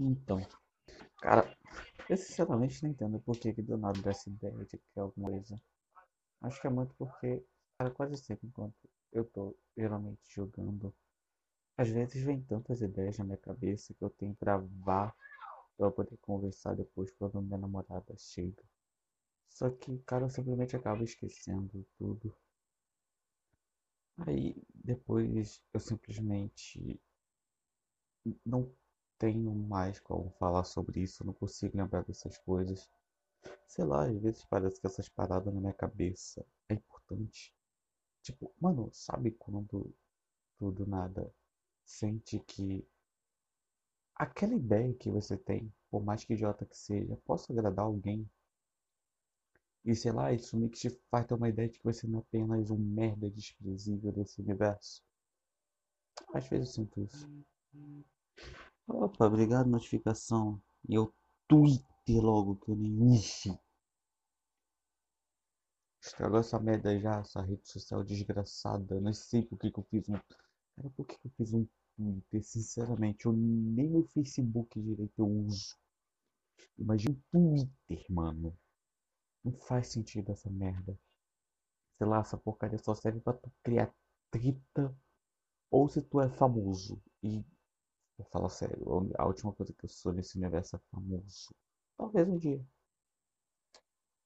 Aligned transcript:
Então, 0.00 0.40
cara, 1.20 1.56
eu 2.08 2.16
sinceramente 2.16 2.82
não 2.82 2.90
entendo 2.90 3.20
por 3.20 3.38
que, 3.38 3.52
que 3.52 3.62
do 3.62 3.78
nada 3.78 4.00
dessa 4.02 4.30
ideia 4.30 4.54
de 4.64 4.78
criar 4.78 5.04
alguma 5.04 5.30
coisa. 5.30 5.60
Acho 6.42 6.60
que 6.60 6.66
é 6.66 6.70
muito 6.70 6.94
porque, 6.96 7.44
cara, 7.78 7.90
quase 7.90 8.16
sempre 8.18 8.48
enquanto 8.48 8.76
eu 9.12 9.24
tô 9.24 9.56
geralmente 9.76 10.20
jogando, 10.34 10.94
às 11.76 11.88
vezes 11.90 12.22
vem 12.22 12.42
tantas 12.42 12.82
ideias 12.82 13.18
na 13.18 13.24
minha 13.24 13.38
cabeça 13.38 13.94
que 13.94 14.04
eu 14.04 14.10
tenho 14.10 14.34
que 14.34 14.40
gravar 14.40 15.14
pra 15.76 15.90
poder 15.90 16.16
conversar 16.18 16.76
depois 16.76 17.10
quando 17.12 17.42
minha 17.42 17.58
namorada 17.58 18.16
chega. 18.18 18.64
Só 19.48 19.70
que, 19.70 19.98
cara, 20.00 20.26
eu 20.26 20.30
simplesmente 20.30 20.76
acabo 20.76 21.04
esquecendo 21.04 21.86
tudo. 21.98 22.34
Aí 24.18 24.54
depois 24.84 25.60
eu 25.74 25.80
simplesmente 25.80 27.00
não 28.44 28.70
tenho 29.20 29.54
mais 29.54 30.00
como 30.00 30.30
falar 30.38 30.64
sobre 30.64 31.02
isso, 31.02 31.24
não 31.24 31.34
consigo 31.34 31.76
lembrar 31.76 32.02
dessas 32.04 32.38
coisas. 32.38 32.88
Sei 33.66 33.84
lá, 33.84 34.06
às 34.06 34.18
vezes 34.18 34.44
parece 34.46 34.80
que 34.80 34.86
essas 34.86 35.08
paradas 35.10 35.52
na 35.54 35.60
minha 35.60 35.74
cabeça 35.74 36.44
é 36.70 36.74
importante. 36.74 37.54
Tipo, 38.22 38.52
mano, 38.58 38.88
sabe 38.92 39.32
quando 39.32 39.94
tu 40.58 40.72
do 40.72 40.86
nada 40.86 41.30
sente 41.84 42.38
que 42.40 42.86
aquela 44.14 44.54
ideia 44.54 44.94
que 44.94 45.10
você 45.10 45.36
tem, 45.36 45.70
por 45.90 46.02
mais 46.02 46.24
que 46.24 46.32
idiota 46.32 46.64
que 46.64 46.76
seja, 46.76 47.16
possa 47.26 47.52
agradar 47.52 47.84
alguém? 47.84 48.28
E 49.84 49.94
sei 49.94 50.12
lá, 50.12 50.32
isso 50.32 50.56
meio 50.56 50.70
que 50.70 50.78
te 50.78 50.90
faz 51.10 51.26
ter 51.26 51.34
uma 51.34 51.48
ideia 51.48 51.68
de 51.68 51.78
que 51.78 51.84
você 51.84 52.06
não 52.06 52.20
é 52.20 52.22
apenas 52.22 52.70
um 52.70 52.78
merda 52.78 53.30
desprezível 53.30 54.12
desse 54.12 54.40
universo. 54.40 55.02
Às 56.32 56.48
vezes 56.48 56.68
eu 56.68 56.74
sinto 56.74 57.00
isso. 57.02 57.28
Opa, 59.00 59.24
obrigado, 59.26 59.66
notificação. 59.66 60.60
E 60.86 60.94
eu 60.94 61.10
Twitter 61.48 62.20
logo, 62.22 62.56
que 62.56 62.70
eu 62.70 62.76
nem 62.76 63.00
uso. 63.00 63.58
Estragou 66.02 66.38
essa 66.38 66.60
merda 66.60 66.98
já, 67.00 67.20
essa 67.20 67.40
rede 67.40 67.66
social 67.66 68.04
desgraçada. 68.04 69.00
Não 69.00 69.14
sei 69.14 69.42
por 69.42 69.58
que, 69.58 69.70
que 69.70 69.78
eu 69.80 69.84
fiz 69.84 70.06
um. 70.06 70.12
Cara, 70.12 70.90
por 70.94 71.06
que, 71.06 71.16
que 71.18 71.28
eu 71.28 71.30
fiz 71.30 71.54
um 71.54 71.66
Twitter? 71.96 72.44
Sinceramente, 72.44 73.24
eu 73.24 73.32
nem 73.32 73.96
o 73.96 74.04
Facebook 74.04 74.78
direito 74.78 75.18
eu 75.18 75.26
uso. 75.46 75.78
Imagina 76.78 77.16
um 77.32 77.56
Twitter, 77.56 78.04
mano. 78.10 78.54
Não 79.42 79.52
faz 79.60 79.86
sentido 79.88 80.30
essa 80.30 80.50
merda. 80.50 80.94
Sei 81.96 82.06
lá, 82.06 82.18
essa 82.20 82.36
porcaria 82.36 82.76
só 82.76 82.94
serve 82.94 83.20
pra 83.20 83.32
tu 83.32 83.50
criar 83.62 83.90
treta. 84.30 84.94
Ou 85.70 85.88
se 85.88 86.02
tu 86.02 86.20
é 86.20 86.28
famoso. 86.28 87.02
E 87.22 87.42
Vou 88.20 88.28
falar 88.28 88.50
sério, 88.50 88.76
a 89.16 89.24
última 89.26 89.50
coisa 89.50 89.72
que 89.72 89.84
eu 89.86 89.88
sou 89.88 90.12
nesse 90.12 90.36
universo 90.36 90.76
é 90.76 90.78
famoso. 90.90 91.54
Talvez 91.96 92.28
um 92.28 92.36
dia. 92.36 92.62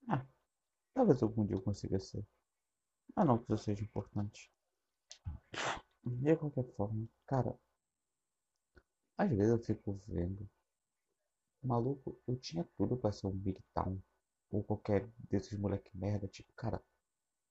Ah, 0.09 0.27
talvez 0.95 1.23
algum 1.23 1.47
dia 1.47 1.57
eu 1.57 1.63
consiga 1.63 2.01
ser. 2.01 2.27
Mas 3.15 3.27
não 3.27 3.39
que 3.39 3.53
isso 3.53 3.65
seja 3.65 3.85
importante. 3.85 4.51
De 6.05 6.37
qualquer 6.37 6.65
forma, 6.75 7.09
cara. 7.27 7.57
Às 9.17 9.31
vezes 9.31 9.53
eu 9.53 9.59
fico 9.61 10.01
vendo. 10.09 10.49
Maluco, 11.63 12.21
eu 12.27 12.37
tinha 12.37 12.65
tudo 12.77 12.97
pra 12.97 13.13
ser 13.13 13.29
um 13.29 13.31
Big 13.31 13.63
Town. 13.73 14.03
Ou 14.51 14.65
qualquer 14.65 15.09
desses 15.31 15.57
moleque 15.57 15.97
merda. 15.97 16.27
Tipo, 16.27 16.53
cara, 16.55 16.83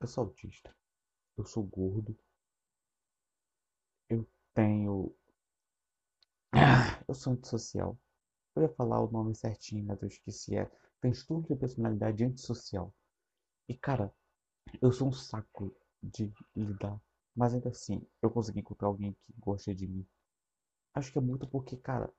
eu 0.01 0.07
sou 0.07 0.25
autista. 0.25 0.75
Eu 1.37 1.45
sou 1.45 1.63
gordo. 1.63 2.17
Eu 4.09 4.27
tenho 4.53 5.15
eu 7.07 7.13
sou 7.13 7.33
antissocial. 7.33 7.97
Eu 8.55 8.63
ia 8.63 8.69
falar 8.69 9.01
o 9.01 9.11
nome 9.11 9.35
certinho, 9.35 9.85
mas 9.85 10.01
eu 10.01 10.07
esqueci. 10.07 10.55
É 10.55 10.69
transtorno 11.01 11.47
de 11.47 11.55
personalidade 11.55 12.23
antissocial. 12.23 12.93
E 13.69 13.75
cara, 13.77 14.13
eu 14.81 14.91
sou 14.91 15.09
um 15.09 15.13
saco 15.13 15.75
de 16.01 16.31
lidar. 16.55 16.99
Mas 17.35 17.53
ainda 17.53 17.69
assim, 17.69 18.05
eu 18.21 18.29
consegui 18.31 18.59
encontrar 18.59 18.87
alguém 18.89 19.13
que 19.13 19.33
gosta 19.39 19.73
de 19.73 19.87
mim. 19.87 20.05
Acho 20.95 21.11
que 21.11 21.17
é 21.17 21.21
muito 21.21 21.47
porque, 21.47 21.77
cara. 21.77 22.11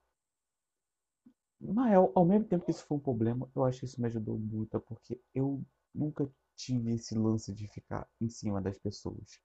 Mas 1.61 1.95
ao, 1.95 2.13
ao 2.15 2.25
mesmo 2.25 2.47
tempo 2.47 2.65
que 2.65 2.71
isso 2.71 2.87
foi 2.87 2.97
um 2.97 3.01
problema, 3.01 3.51
eu 3.55 3.65
acho 3.65 3.81
que 3.81 3.87
isso 3.87 4.01
me 4.01 4.07
ajudou 4.07 4.39
muito. 4.39 4.81
Porque 4.81 5.21
eu 5.35 5.65
nunca 5.95 6.31
tive 6.57 6.95
esse 6.95 7.15
lance 7.17 7.53
de 7.53 7.67
ficar 7.69 8.09
em 8.21 8.29
cima 8.29 8.61
das 8.63 8.79
pessoas. 8.79 9.41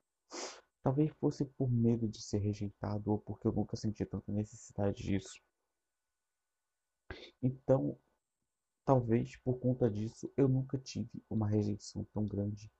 Talvez 0.82 1.10
fosse 1.18 1.44
por 1.44 1.70
medo 1.70 2.08
de 2.08 2.22
ser 2.22 2.38
rejeitado 2.38 3.10
ou 3.10 3.18
porque 3.18 3.46
eu 3.46 3.52
nunca 3.52 3.76
senti 3.76 4.04
tanta 4.06 4.32
necessidade 4.32 5.02
disso. 5.02 5.40
Então, 7.42 7.98
talvez 8.84 9.36
por 9.36 9.58
conta 9.58 9.90
disso 9.90 10.32
eu 10.36 10.48
nunca 10.48 10.78
tive 10.78 11.22
uma 11.28 11.46
rejeição 11.48 12.04
tão 12.12 12.26
grande 12.26 12.70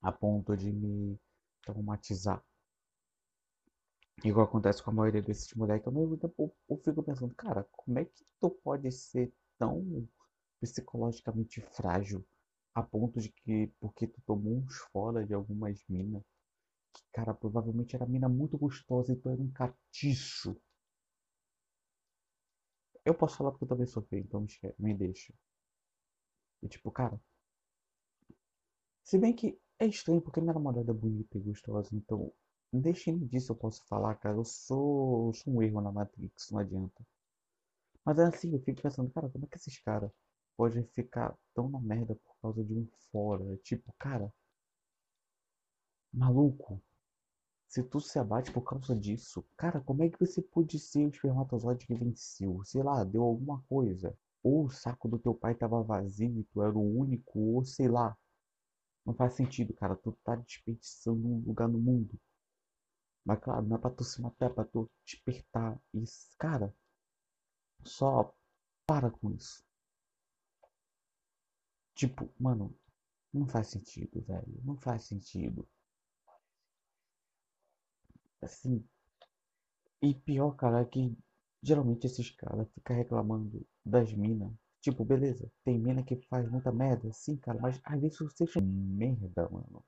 a 0.00 0.12
ponto 0.12 0.56
de 0.56 0.72
me 0.72 1.18
traumatizar. 1.62 2.42
Igual 4.24 4.46
acontece 4.46 4.82
com 4.82 4.90
a 4.90 4.94
maioria 4.94 5.22
desses 5.22 5.52
moleques, 5.54 5.86
ao 5.86 5.92
mesmo 5.92 6.16
tempo 6.16 6.54
eu 6.68 6.76
fico 6.78 7.02
pensando, 7.02 7.34
cara, 7.34 7.64
como 7.72 7.98
é 7.98 8.04
que 8.04 8.24
tu 8.38 8.50
pode 8.50 8.90
ser 8.92 9.32
tão 9.58 10.06
psicologicamente 10.60 11.60
frágil 11.60 12.24
a 12.74 12.82
ponto 12.82 13.18
de 13.18 13.30
que, 13.30 13.72
porque 13.80 14.06
tu 14.06 14.20
tomou 14.22 14.58
uns 14.58 14.76
fora 14.92 15.24
de 15.24 15.34
algumas 15.34 15.82
minas, 15.88 16.22
que, 16.92 17.02
cara, 17.12 17.34
provavelmente 17.34 17.96
era 17.96 18.06
mina 18.06 18.28
muito 18.28 18.56
gostosa, 18.58 19.12
então 19.12 19.32
era 19.32 19.42
um 19.42 19.50
catiço. 19.50 20.56
Eu 23.04 23.14
posso 23.14 23.36
falar 23.36 23.50
porque 23.50 23.64
eu 23.64 23.68
também 23.68 23.86
sofri, 23.86 24.20
então 24.20 24.46
me 24.78 24.94
deixa. 24.94 25.34
E 26.62 26.68
tipo, 26.68 26.90
cara. 26.90 27.20
Se 29.04 29.18
bem 29.18 29.34
que 29.34 29.58
é 29.78 29.86
estranho 29.86 30.22
porque 30.22 30.40
minha 30.40 30.54
namorada 30.54 30.90
é 30.90 30.94
bonita 30.94 31.36
e 31.36 31.40
gostosa, 31.42 31.94
então. 31.94 32.32
Deixem 32.72 33.18
disso 33.26 33.52
eu 33.52 33.56
posso 33.56 33.84
falar, 33.86 34.14
cara. 34.14 34.36
Eu 34.36 34.44
sou, 34.44 35.26
eu 35.28 35.34
sou 35.34 35.52
um 35.54 35.62
erro 35.62 35.80
na 35.82 35.92
Matrix, 35.92 36.50
não 36.50 36.60
adianta. 36.60 37.04
Mas 38.04 38.18
é 38.18 38.24
assim, 38.24 38.52
eu 38.52 38.60
fico 38.60 38.82
pensando, 38.82 39.10
cara, 39.10 39.28
como 39.30 39.44
é 39.46 39.48
que 39.48 39.56
esses 39.56 39.78
caras 39.80 40.10
podem 40.56 40.84
ficar 40.88 41.34
tão 41.54 41.68
na 41.70 41.80
merda 41.80 42.14
por 42.14 42.36
causa 42.42 42.62
de 42.64 42.74
um 42.74 42.86
fora? 43.10 43.56
Tipo, 43.62 43.90
cara. 43.98 44.30
Maluco. 46.12 46.80
Se 47.66 47.82
tu 47.82 48.00
se 48.00 48.18
abate 48.18 48.52
por 48.52 48.62
causa 48.62 48.96
disso, 48.96 49.44
cara, 49.56 49.80
como 49.80 50.02
é 50.02 50.10
que 50.10 50.18
você 50.18 50.42
pôde 50.42 50.78
ser 50.78 51.06
o 51.06 51.08
espermatozoide 51.08 51.86
que 51.86 51.94
venceu? 51.94 52.62
Sei 52.64 52.82
lá, 52.82 53.04
deu 53.04 53.22
alguma 53.22 53.62
coisa. 53.68 54.16
Ou 54.42 54.64
o 54.66 54.70
saco 54.70 55.08
do 55.08 55.18
teu 55.18 55.34
pai 55.34 55.54
tava 55.54 55.82
vazio 55.82 56.40
e 56.40 56.44
tu 56.44 56.62
era 56.62 56.76
o 56.76 56.98
único, 56.98 57.38
ou 57.38 57.64
sei 57.64 57.88
lá. 57.88 58.16
Não 59.06 59.14
faz 59.14 59.34
sentido, 59.34 59.72
cara. 59.74 59.96
Tu 59.96 60.12
tá 60.24 60.36
desperdiçando 60.36 61.26
um 61.28 61.40
lugar 61.46 61.68
no 61.68 61.78
mundo. 61.78 62.18
Mas 63.24 63.38
claro, 63.40 63.66
não 63.66 63.76
é 63.76 63.78
pra 63.78 63.90
tu 63.90 64.04
se 64.04 64.20
matar, 64.20 64.46
é 64.46 64.54
pra 64.54 64.64
tu 64.64 64.90
despertar. 65.04 65.80
Isso, 65.94 66.28
cara, 66.38 66.74
só 67.84 68.34
para 68.86 69.10
com 69.10 69.30
isso. 69.32 69.64
Tipo, 71.94 72.28
mano, 72.38 72.74
não 73.32 73.46
faz 73.46 73.68
sentido, 73.68 74.20
velho. 74.22 74.60
Não 74.64 74.76
faz 74.76 75.04
sentido. 75.04 75.68
Assim, 78.42 78.84
e 80.02 80.14
pior, 80.14 80.50
cara, 80.56 80.80
é 80.80 80.84
que 80.84 81.16
geralmente 81.62 82.06
esses 82.06 82.30
caras 82.30 82.68
ficam 82.74 82.94
reclamando 82.96 83.66
das 83.84 84.12
minas. 84.12 84.52
Tipo, 84.82 85.04
beleza, 85.06 85.50
tem 85.64 85.78
mina 85.78 86.02
que 86.02 86.16
faz 86.28 86.46
muita 86.50 86.70
merda, 86.72 87.10
sim, 87.12 87.36
cara, 87.38 87.58
mas 87.60 87.80
às 87.84 87.98
vezes 88.00 88.18
você 88.18 88.44
é 88.58 88.60
merda, 88.62 89.48
mano. 89.50 89.82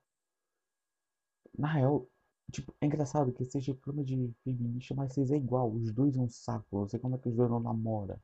Na 1.59 1.67
real, 1.73 2.07
tipo, 2.53 2.75
é 2.79 2.85
engraçado 2.85 3.33
que 3.33 3.43
vocês 3.43 3.67
reclamam 3.67 4.05
de 4.05 4.35
feminista, 4.45 4.95
mas 4.95 5.15
vocês 5.15 5.31
é 5.31 5.37
igual, 5.39 5.73
os 5.73 5.91
dois 5.91 6.15
são 6.15 6.25
um 6.25 6.29
saco, 6.29 6.81
não 6.81 6.89
sei 6.89 7.01
como 7.01 7.15
é 7.15 7.19
que 7.19 7.29
os 7.31 7.35
dois 7.35 7.51
não 7.51 7.59
namoram. 7.61 8.21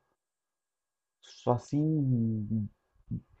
Só 1.21 1.53
assim 1.53 2.67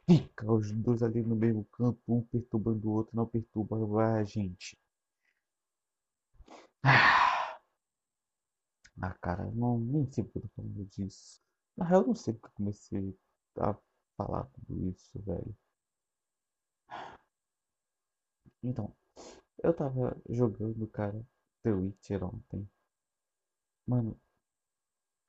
fica 0.07 0.51
os 0.51 0.71
dois 0.71 1.03
ali 1.03 1.21
no 1.21 1.35
mesmo 1.35 1.65
canto, 1.71 1.99
um 2.07 2.21
perturbando 2.21 2.89
o 2.89 2.93
outro, 2.93 3.15
não 3.15 3.25
perturba 3.27 4.13
a 4.13 4.23
gente. 4.23 4.77
Ah, 6.83 7.59
ah, 9.01 9.13
cara, 9.21 9.49
não, 9.51 9.79
nem 9.79 10.05
sei 10.11 10.23
porque 10.23 10.37
eu 10.39 10.41
tô 10.43 10.49
falando 10.55 10.85
disso. 10.85 11.41
Na 11.75 11.85
real, 11.85 12.01
eu 12.01 12.07
não 12.07 12.15
sei 12.15 12.33
porque 12.33 12.47
eu 12.47 12.51
comecei 12.55 13.17
a 13.57 13.75
falar 14.17 14.45
tudo 14.45 14.89
isso, 14.89 15.19
velho. 15.21 15.55
Então, 18.63 18.95
eu 19.63 19.73
tava 19.73 20.17
jogando, 20.29 20.87
cara, 20.87 21.25
The 21.63 21.73
Witcher 21.73 22.23
ontem. 22.23 22.69
Mano, 23.87 24.17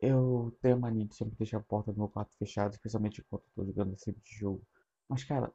eu 0.00 0.55
tenho 0.61 0.75
a 0.76 0.79
mania 0.79 1.06
de 1.06 1.14
sempre 1.14 1.37
deixar 1.37 1.58
a 1.58 1.62
porta 1.62 1.93
do 1.93 1.99
meu 1.99 2.08
quarto 2.08 2.37
fechada, 2.37 2.75
especialmente 2.75 3.20
enquanto 3.20 3.44
eu 3.44 3.50
tô 3.55 3.64
jogando 3.64 3.94
esse 3.94 4.06
tipo 4.06 4.20
de 4.20 4.35
jogo. 4.37 4.62
Mas, 5.08 5.25
cara, 5.25 5.52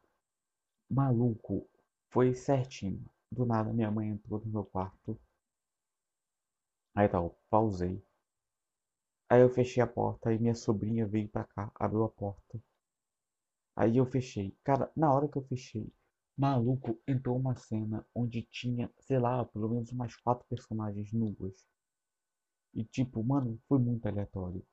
maluco, 0.90 1.68
foi 2.12 2.36
certinho. 2.36 3.06
Do 3.32 3.46
nada, 3.46 3.74
minha 3.74 3.92
mãe 3.92 4.10
entrou 4.10 4.40
no 4.42 4.52
meu 4.52 4.66
quarto 4.66 5.20
Aí 6.96 7.08
tal, 7.08 7.38
pausei. 7.52 8.02
Aí 9.30 9.40
eu 9.44 9.50
fechei 9.52 9.84
a 9.84 9.86
porta, 9.86 10.30
aí 10.32 10.40
minha 10.40 10.56
sobrinha 10.56 11.06
veio 11.06 11.30
pra 11.30 11.44
cá, 11.44 11.72
abriu 11.76 12.04
a 12.06 12.10
porta. 12.10 12.60
Aí 13.74 13.96
eu 13.96 14.06
fechei. 14.06 14.54
Cara, 14.66 14.92
na 14.94 15.14
hora 15.14 15.30
que 15.30 15.38
eu 15.38 15.42
fechei, 15.46 15.90
maluco, 16.38 17.00
entrou 17.08 17.38
uma 17.40 17.56
cena 17.56 18.06
onde 18.14 18.42
tinha, 18.42 18.92
sei 19.00 19.18
lá, 19.18 19.46
pelo 19.46 19.70
menos 19.70 19.94
umas 19.94 20.14
quatro 20.18 20.46
personagens 20.50 21.14
nuas. 21.14 21.66
E 22.76 22.84
tipo, 22.84 23.24
mano, 23.24 23.60
foi 23.68 23.80
muito 23.80 24.06
aleatório. 24.08 24.64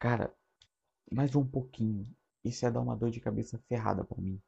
Cara, 0.00 0.34
mais 1.12 1.36
um 1.36 1.46
pouquinho. 1.46 2.08
Isso 2.44 2.64
ia 2.66 2.72
dar 2.72 2.80
uma 2.80 2.96
dor 2.96 3.10
de 3.10 3.20
cabeça 3.20 3.58
ferrada 3.68 4.04
pra 4.04 4.20
mim. 4.22 4.42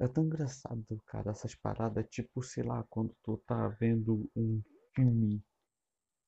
É 0.00 0.08
tão 0.08 0.24
engraçado, 0.24 1.02
cara, 1.06 1.30
essas 1.30 1.54
paradas, 1.54 2.06
tipo, 2.08 2.42
sei 2.42 2.62
lá, 2.64 2.84
quando 2.90 3.14
tu 3.22 3.36
tá 3.46 3.68
vendo 3.68 4.30
um 4.34 4.62
filme 4.94 5.42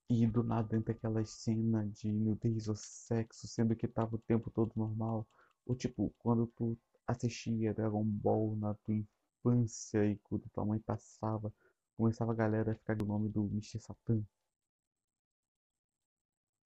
e 0.09 0.27
do 0.27 0.43
nada 0.43 0.77
entra 0.77 0.93
aquela 0.93 1.25
cena 1.25 1.87
de 1.89 2.11
nudez 2.13 2.69
ou 2.69 2.77
sexo, 2.77 3.47
sendo 3.47 3.77
que 3.77 3.87
tava 3.89 4.17
o 4.17 4.19
tempo 4.19 4.51
todo 4.51 4.73
normal. 4.77 5.27
Ou 5.67 5.77
tipo, 5.77 6.13
quando 6.19 6.47
tu 6.49 6.77
assistia 7.07 7.73
Dragon 7.75 8.05
Ball 8.05 8.57
na 8.57 8.75
tua 8.75 8.95
infância 8.95 10.05
e 10.07 10.17
quando 10.19 10.49
tua 10.51 10.65
mãe 10.65 10.81
passava, 10.81 11.53
começava 11.97 12.33
a 12.33 12.35
galera 12.35 12.73
a 12.73 12.75
ficar 12.75 12.97
com 12.97 13.05
o 13.05 13.07
nome 13.07 13.29
do 13.29 13.45
Mr. 13.47 13.81
Satan. 13.81 14.25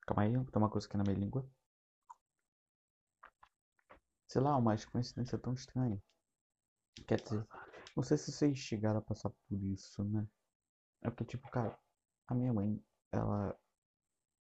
Calma 0.06 0.22
aí, 0.22 0.32
tem 0.32 0.44
uma 0.56 0.70
coisa 0.70 0.86
aqui 0.86 0.96
na 0.96 1.04
minha 1.04 1.16
língua. 1.18 1.46
Sei 4.26 4.40
lá, 4.40 4.56
uma 4.56 4.76
coincidência 4.90 5.38
tão 5.38 5.52
estranha. 5.54 6.00
Quer 7.06 7.20
dizer, 7.20 7.46
não 7.96 8.02
sei 8.02 8.16
se 8.16 8.32
vocês 8.32 8.58
chegaram 8.58 8.98
a 8.98 9.02
passar 9.02 9.30
por 9.30 9.62
isso, 9.62 10.02
né? 10.04 10.26
É 11.02 11.10
porque, 11.10 11.24
tipo, 11.24 11.50
cara, 11.50 11.78
a 12.26 12.34
minha 12.34 12.52
mãe, 12.52 12.82
ela. 13.12 13.56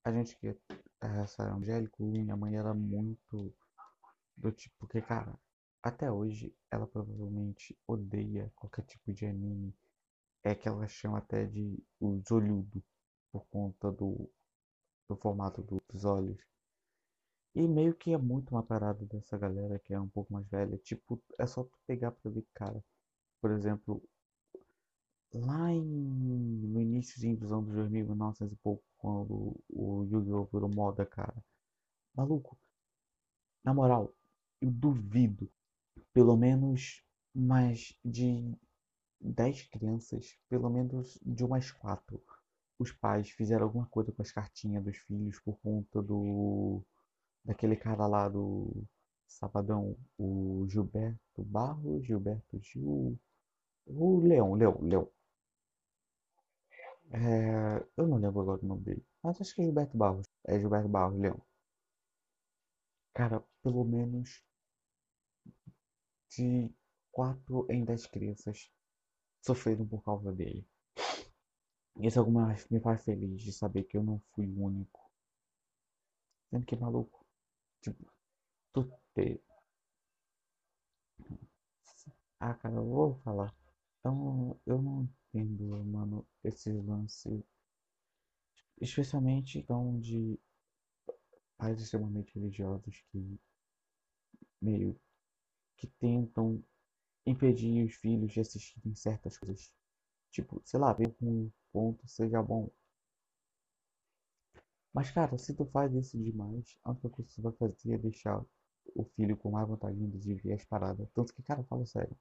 A 0.05 0.11
gente 0.11 0.35
que 0.37 0.47
é 0.47 0.57
essa 1.21 1.43
evangélico, 1.43 2.03
minha 2.03 2.35
mãe 2.35 2.55
era 2.55 2.73
muito 2.73 3.53
do 4.35 4.51
tipo 4.51 4.87
que, 4.87 5.01
cara, 5.01 5.37
até 5.81 6.11
hoje 6.11 6.55
ela 6.71 6.87
provavelmente 6.87 7.77
odeia 7.87 8.51
qualquer 8.55 8.85
tipo 8.85 9.13
de 9.13 9.25
anime. 9.25 9.75
É 10.43 10.53
que 10.55 10.67
ela 10.67 10.87
chama 10.87 11.19
até 11.19 11.45
de 11.45 11.81
os 11.99 12.29
olhudo 12.31 12.83
por 13.31 13.45
conta 13.47 13.91
do, 13.91 14.29
do 15.07 15.15
formato 15.15 15.61
dos 15.61 16.05
olhos. 16.05 16.37
E 17.55 17.67
meio 17.67 17.95
que 17.95 18.13
é 18.13 18.17
muito 18.17 18.51
uma 18.51 18.61
parada 18.61 19.05
dessa 19.07 19.35
galera 19.39 19.79
que 19.79 19.91
é 19.91 19.99
um 19.99 20.07
pouco 20.07 20.31
mais 20.31 20.47
velha. 20.49 20.77
Tipo, 20.77 21.19
é 21.39 21.47
só 21.47 21.63
tu 21.63 21.77
pegar 21.87 22.11
pra 22.11 22.29
ver, 22.29 22.45
cara. 22.53 22.83
Por 23.41 23.51
exemplo, 23.51 24.03
lá 25.33 25.69
em, 25.71 25.83
no 25.83 26.79
início 26.81 27.19
dos 27.37 27.51
anos 27.51 27.73
2000, 27.73 28.05
1900 28.07 28.53
e 28.53 28.55
pouco, 28.57 28.83
quando 28.97 29.55
o 29.69 30.03
Yu-Gi-Oh! 30.05 30.45
virou 30.45 30.69
moda, 30.69 31.05
cara. 31.05 31.35
Maluco, 32.15 32.57
na 33.63 33.73
moral, 33.73 34.13
eu 34.61 34.71
duvido, 34.71 35.49
pelo 36.13 36.37
menos 36.37 37.03
mais 37.35 37.97
de 38.05 38.55
10 39.21 39.63
crianças, 39.63 40.37
pelo 40.49 40.69
menos 40.69 41.19
de 41.25 41.43
umas 41.45 41.71
4, 41.71 42.21
os 42.79 42.91
pais 42.91 43.29
fizeram 43.31 43.65
alguma 43.65 43.87
coisa 43.87 44.11
com 44.11 44.21
as 44.21 44.31
cartinhas 44.31 44.83
dos 44.83 44.97
filhos 44.97 45.39
por 45.39 45.57
conta 45.59 46.01
do 46.01 46.83
daquele 47.45 47.75
cara 47.75 48.07
lá 48.07 48.27
do 48.29 48.85
Sabadão, 49.27 49.97
o 50.17 50.65
Gilberto 50.69 51.43
Barros, 51.43 52.05
Gilberto 52.05 52.59
Gil, 52.61 53.19
o 53.87 54.19
Leão, 54.21 54.53
Leão, 54.55 54.79
Leão. 54.81 55.09
É, 57.11 57.85
eu 57.95 58.07
não 58.07 58.17
lembro 58.17 58.41
agora 58.41 58.59
o 58.61 58.67
nome 58.67 58.83
dele, 58.83 59.05
mas 59.21 59.39
acho 59.39 59.55
que 59.55 59.61
é 59.61 59.65
Gilberto 59.65 59.97
Barros. 59.97 60.27
É 60.45 60.59
Gilberto 60.59 60.89
Barros, 60.89 61.19
Leão. 61.19 61.41
Cara, 63.13 63.43
pelo 63.63 63.83
menos 63.85 64.43
de 66.29 66.69
4 67.11 67.65
em 67.69 67.85
10 67.85 68.07
crianças 68.07 68.69
sofreram 69.41 69.87
por 69.87 70.03
causa 70.03 70.31
dele. 70.31 70.67
Isso 71.99 72.19
alguma 72.19 72.55
me 72.69 72.79
faz 72.79 73.03
feliz 73.03 73.41
de 73.41 73.51
saber 73.53 73.83
que 73.83 73.97
eu 73.97 74.03
não 74.03 74.21
fui 74.33 74.47
o 74.47 74.63
único. 74.63 75.09
Sendo 76.49 76.65
que 76.65 76.75
maluco. 76.75 77.22
Tipo, 77.83 78.03
tu 78.73 78.81
ter. 79.15 79.41
Ah, 82.39 82.53
cara, 82.53 82.75
eu 82.75 82.85
vou 82.85 83.15
falar. 83.23 83.51
Então, 83.99 84.59
eu 84.67 84.79
não 84.81 85.09
entendo, 85.33 85.83
mano, 85.85 86.23
esse 86.43 86.71
lance. 86.71 87.43
Especialmente 88.79 89.57
então 89.57 89.99
de 89.99 90.39
pais 91.57 91.81
extremamente 91.81 92.35
religiosos 92.35 93.03
que 93.11 93.39
meio 94.61 94.99
que 95.77 95.87
tentam 95.99 96.63
impedir 97.25 97.85
os 97.85 97.95
filhos 97.95 98.33
de 98.33 98.41
assistirem 98.41 98.95
certas 98.95 99.37
coisas. 99.37 99.71
Tipo, 100.31 100.61
sei 100.65 100.79
lá, 100.79 100.93
ver 100.93 101.15
um 101.21 101.51
ponto 101.73 102.07
seja 102.07 102.41
bom. 102.43 102.69
Mas, 104.93 105.11
cara, 105.11 105.37
se 105.37 105.53
tu 105.53 105.65
faz 105.65 105.93
isso 105.93 106.17
demais, 106.17 106.77
a 106.83 106.91
única 106.91 107.09
coisa 107.09 107.29
que 107.29 107.35
tu 107.35 107.41
vai 107.41 107.51
fazer 107.53 107.93
é 107.93 107.97
deixar 107.97 108.43
o 108.95 109.03
filho 109.15 109.35
com 109.37 109.51
mais 109.51 109.67
vontade 109.67 109.97
de 110.19 110.35
ver 110.35 110.53
as 110.53 110.63
paradas. 110.65 111.07
Tanto 111.13 111.33
que, 111.33 111.43
cara, 111.43 111.63
fala 111.65 111.85
sério. 111.85 112.15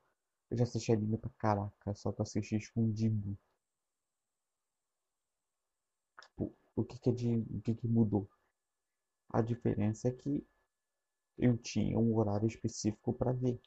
Eu 0.51 0.57
já 0.59 0.65
assisti 0.65 0.93
anime 0.93 1.19
pra 1.19 1.31
caraca, 1.39 1.95
só 1.95 2.13
pra 2.13 2.23
assistir 2.25 2.57
escondido. 2.57 3.37
O, 6.37 6.53
o 6.77 6.85
que 6.85 6.99
que 6.99 7.09
é 7.09 7.13
de, 7.15 7.37
o 7.57 7.61
que 7.63 7.75
que 7.75 7.89
mudou? 7.89 8.29
A 9.33 9.43
diferença 9.43 10.07
é 10.07 10.13
que 10.13 10.47
eu 11.39 11.59
tinha 11.59 11.99
um 11.99 12.15
horário 12.17 12.49
específico 12.49 13.13
para 13.13 13.33
ver. 13.33 13.61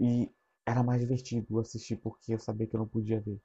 E 0.00 0.28
era 0.66 0.82
mais 0.82 1.00
divertido 1.00 1.60
assistir 1.60 1.94
porque 1.98 2.34
eu 2.34 2.40
sabia 2.40 2.66
que 2.66 2.74
eu 2.74 2.80
não 2.80 2.88
podia 2.88 3.20
ver. 3.20 3.40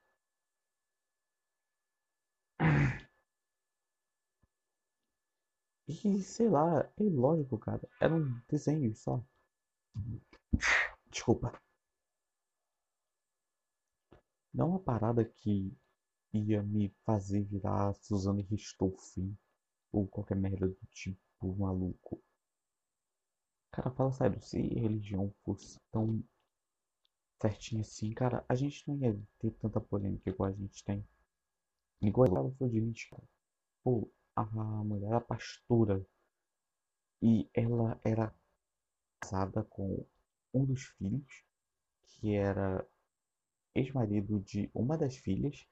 E 6.04 6.22
sei 6.24 6.50
lá, 6.50 6.80
é 6.98 7.04
lógico, 7.04 7.58
cara. 7.60 7.88
Era 8.02 8.16
um 8.16 8.40
desenho 8.50 8.94
só. 8.96 9.24
Desculpa. 11.12 11.54
Não 14.54 14.70
uma 14.70 14.80
parada 14.80 15.24
que 15.24 15.72
ia 16.34 16.64
me 16.64 16.90
fazer 17.06 17.44
virar 17.44 17.94
Suzane 17.96 18.42
Richthofen 18.44 19.38
ou 19.92 20.08
qualquer 20.08 20.36
merda 20.38 20.68
do 20.68 20.88
tipo 20.92 21.56
maluco. 21.58 22.22
Cara, 23.72 23.92
fala 23.92 24.12
sério, 24.12 24.42
se 24.42 24.58
religião 24.60 25.34
fosse 25.44 25.80
tão 25.92 26.24
certinha 27.42 27.82
assim, 27.82 28.12
cara, 28.12 28.44
a 28.50 28.56
gente 28.56 28.88
não 28.88 28.98
ia 28.98 29.20
ter 29.38 29.52
tanta 29.52 29.80
polêmica 29.80 30.30
igual 30.30 30.50
a 30.50 30.54
gente 30.54 30.84
tem. 30.84 31.06
Igual 32.02 32.28
ela 32.28 32.52
foi 32.52 32.70
de 32.70 32.80
gente, 32.80 33.10
cara. 33.10 33.24
Pô, 33.84 34.10
a 34.36 34.44
mulher 34.46 35.08
era 35.10 35.22
pastora 35.22 36.06
e 37.22 37.50
ela 37.54 38.00
era 38.04 38.34
casada 39.20 39.64
com 39.64 40.06
um 40.54 40.66
dos 40.66 40.84
filhos, 40.98 41.44
que 42.06 42.34
era 42.36 42.86
ex-marido 43.74 44.40
de 44.42 44.70
uma 44.74 44.98
das 44.98 45.16
filhas, 45.16 45.68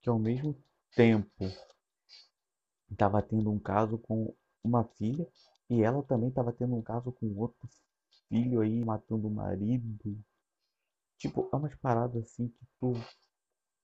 que 0.00 0.08
ao 0.08 0.18
mesmo 0.18 0.56
tempo 0.94 1.44
estava 2.90 3.22
tendo 3.22 3.50
um 3.50 3.58
caso 3.58 3.98
com 3.98 4.34
uma 4.62 4.84
filha 4.84 5.26
e 5.70 5.82
ela 5.82 6.02
também 6.02 6.28
estava 6.28 6.52
tendo 6.52 6.74
um 6.74 6.82
caso 6.82 7.12
com 7.12 7.26
outro 7.38 7.68
filho 8.28 8.60
aí 8.60 8.84
matando 8.84 9.26
o 9.26 9.30
marido. 9.30 10.18
Tipo, 11.16 11.48
é 11.52 11.56
umas 11.56 11.74
paradas 11.76 12.24
assim 12.24 12.48
que 12.48 12.66
tu. 12.80 12.92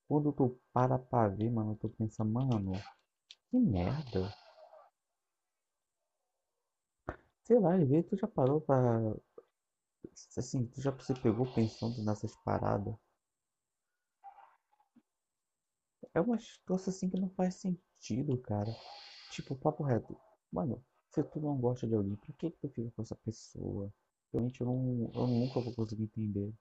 Quando 0.06 0.32
tu 0.32 0.58
para 0.72 0.98
pra 0.98 1.28
ver, 1.28 1.50
mano, 1.50 1.76
tu 1.80 1.88
pensa, 1.88 2.24
mano, 2.24 2.72
que 3.54 3.60
merda. 3.60 4.34
Sei 7.44 7.58
lá, 7.60 7.76
às 7.76 7.88
vezes 7.88 8.10
tu 8.10 8.16
já 8.16 8.26
parou 8.26 8.60
pra. 8.60 9.14
Assim, 10.36 10.66
tu 10.66 10.80
já 10.80 10.96
se 10.98 11.14
pegou 11.14 11.46
pensando 11.54 12.02
nessas 12.02 12.34
paradas. 12.44 12.96
É 16.12 16.20
uma 16.20 16.38
situação 16.38 16.92
assim 16.92 17.08
que 17.08 17.20
não 17.20 17.28
faz 17.30 17.54
sentido, 17.56 18.36
cara. 18.38 18.74
Tipo, 19.30 19.54
papo 19.54 19.84
reto. 19.84 20.16
Mano, 20.50 20.84
se 21.10 21.22
tu 21.22 21.40
não 21.40 21.56
gosta 21.58 21.86
de 21.86 21.94
alguém, 21.94 22.16
por 22.16 22.34
que, 22.34 22.50
que 22.50 22.58
tu 22.58 22.68
fica 22.70 22.90
com 22.90 23.02
essa 23.02 23.16
pessoa? 23.16 23.92
Realmente 24.32 24.60
eu, 24.60 24.66
não, 24.66 25.10
eu 25.14 25.26
nunca 25.28 25.60
vou 25.60 25.74
conseguir 25.74 26.04
entender. 26.04 26.52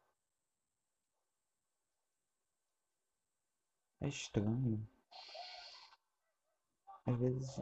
É 4.00 4.08
estranho. 4.08 4.88
Às 7.06 7.20
vezes, 7.20 7.62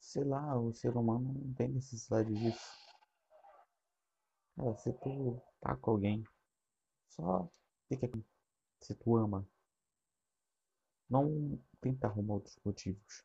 sei 0.00 0.24
lá, 0.24 0.58
o 0.58 0.72
ser 0.72 0.96
humano 0.96 1.32
não 1.34 1.54
tem 1.54 1.68
necessidade 1.68 2.32
disso. 2.34 2.78
Cara, 4.56 4.74
se 4.76 4.92
tu 4.92 5.40
tá 5.60 5.76
com 5.76 5.90
alguém, 5.92 6.24
só 7.08 7.48
fica 7.88 8.06
aqui. 8.06 8.24
Se 8.80 8.94
tu 8.94 9.16
ama, 9.16 9.46
não 11.08 11.58
tenta 11.80 12.06
arrumar 12.06 12.34
outros 12.34 12.58
motivos. 12.64 13.24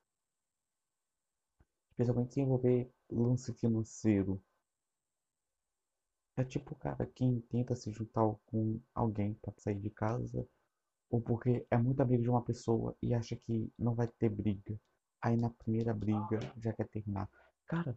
Especialmente 1.92 2.34
se 2.34 2.42
envolver 2.42 2.92
lance 3.10 3.54
financeiro. 3.54 4.42
É 6.36 6.44
tipo, 6.44 6.76
cara, 6.76 7.06
quem 7.06 7.40
tenta 7.42 7.76
se 7.76 7.92
juntar 7.92 8.24
com 8.48 8.82
alguém 8.94 9.36
para 9.36 9.54
sair 9.58 9.80
de 9.80 9.90
casa, 9.90 10.48
ou 11.14 11.22
porque 11.22 11.64
é 11.70 11.78
muito 11.78 12.02
amigo 12.02 12.24
de 12.24 12.30
uma 12.32 12.42
pessoa 12.42 12.98
e 13.00 13.14
acha 13.14 13.36
que 13.36 13.72
não 13.78 13.94
vai 13.94 14.08
ter 14.08 14.30
briga. 14.30 14.82
Aí 15.22 15.38
na 15.38 15.52
primeira 15.52 15.94
briga 15.94 16.40
já 16.58 16.74
quer 16.74 16.88
terminar. 16.88 17.30
Cara, 17.68 17.96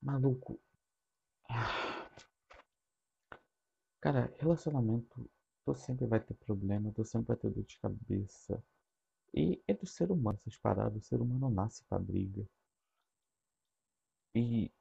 maluco. 0.00 0.58
Cara, 4.00 4.34
relacionamento, 4.38 5.30
tu 5.62 5.74
sempre 5.74 6.06
vai 6.06 6.18
ter 6.18 6.32
problema, 6.32 6.90
tu 6.90 7.04
sempre 7.04 7.28
vai 7.28 7.36
ter 7.36 7.50
dor 7.50 7.64
de 7.64 7.78
cabeça. 7.80 8.64
E 9.34 9.62
é 9.68 9.74
do 9.74 9.86
ser 9.86 10.10
humano 10.10 10.38
essas 10.40 10.56
paradas, 10.56 11.02
o 11.02 11.06
ser 11.06 11.20
humano 11.20 11.50
nasce 11.50 11.84
pra 11.84 11.98
briga. 11.98 12.48
E 14.34 14.72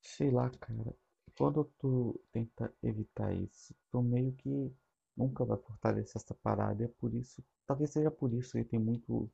sei 0.00 0.30
lá, 0.30 0.48
cara, 0.48 0.94
quando 1.36 1.64
tu 1.76 2.20
tenta 2.30 2.72
evitar 2.84 3.34
isso, 3.34 3.74
tu 3.90 4.00
meio 4.00 4.32
que 4.34 4.72
nunca 5.16 5.44
vai 5.44 5.58
fortalecer 5.58 6.20
essa 6.22 6.34
parada. 6.34 6.84
É 6.84 6.88
por 6.88 7.14
isso, 7.14 7.42
talvez 7.66 7.90
seja 7.92 8.10
por 8.10 8.32
isso 8.32 8.52
que 8.52 8.64
tem 8.64 8.78
muito 8.78 9.30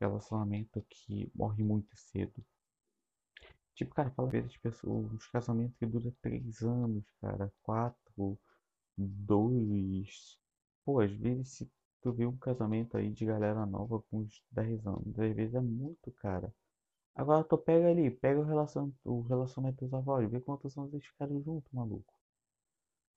relacionamento 0.00 0.84
que 0.90 1.30
morre 1.34 1.62
muito 1.64 1.96
cedo. 1.96 2.44
Tipo, 3.74 3.94
cara, 3.94 4.10
fala 4.10 4.28
vezes 4.28 4.56
pessoas, 4.56 5.12
os 5.12 5.26
casamentos 5.28 5.76
que 5.78 5.86
duram 5.86 6.12
três 6.22 6.62
anos, 6.62 7.04
cara, 7.20 7.52
quatro, 7.62 8.38
dois. 8.96 10.38
Pô, 10.84 11.00
às 11.00 11.12
vezes 11.12 11.48
se 11.50 11.72
tu 12.02 12.12
vê 12.12 12.26
um 12.26 12.36
casamento 12.36 12.96
aí 12.96 13.10
de 13.12 13.24
galera 13.26 13.66
nova 13.66 14.00
com 14.10 14.20
uns 14.20 14.42
10 14.50 14.86
anos, 14.86 15.18
às 15.18 15.34
vezes 15.34 15.54
é 15.54 15.60
muito, 15.60 16.10
cara. 16.12 16.54
Agora 17.16 17.44
tu 17.44 17.58
pega 17.58 17.88
ali, 17.90 18.10
pega 18.10 18.40
o, 18.40 18.44
relacion... 18.44 18.90
o 19.04 19.22
relacionamento 19.22 19.84
dos 19.84 19.94
avós, 19.94 20.30
vê 20.30 20.40
quantos 20.40 20.76
anos 20.78 20.92
eles 20.94 21.06
ficaram 21.06 21.42
juntos, 21.42 21.72
maluco. 21.72 22.14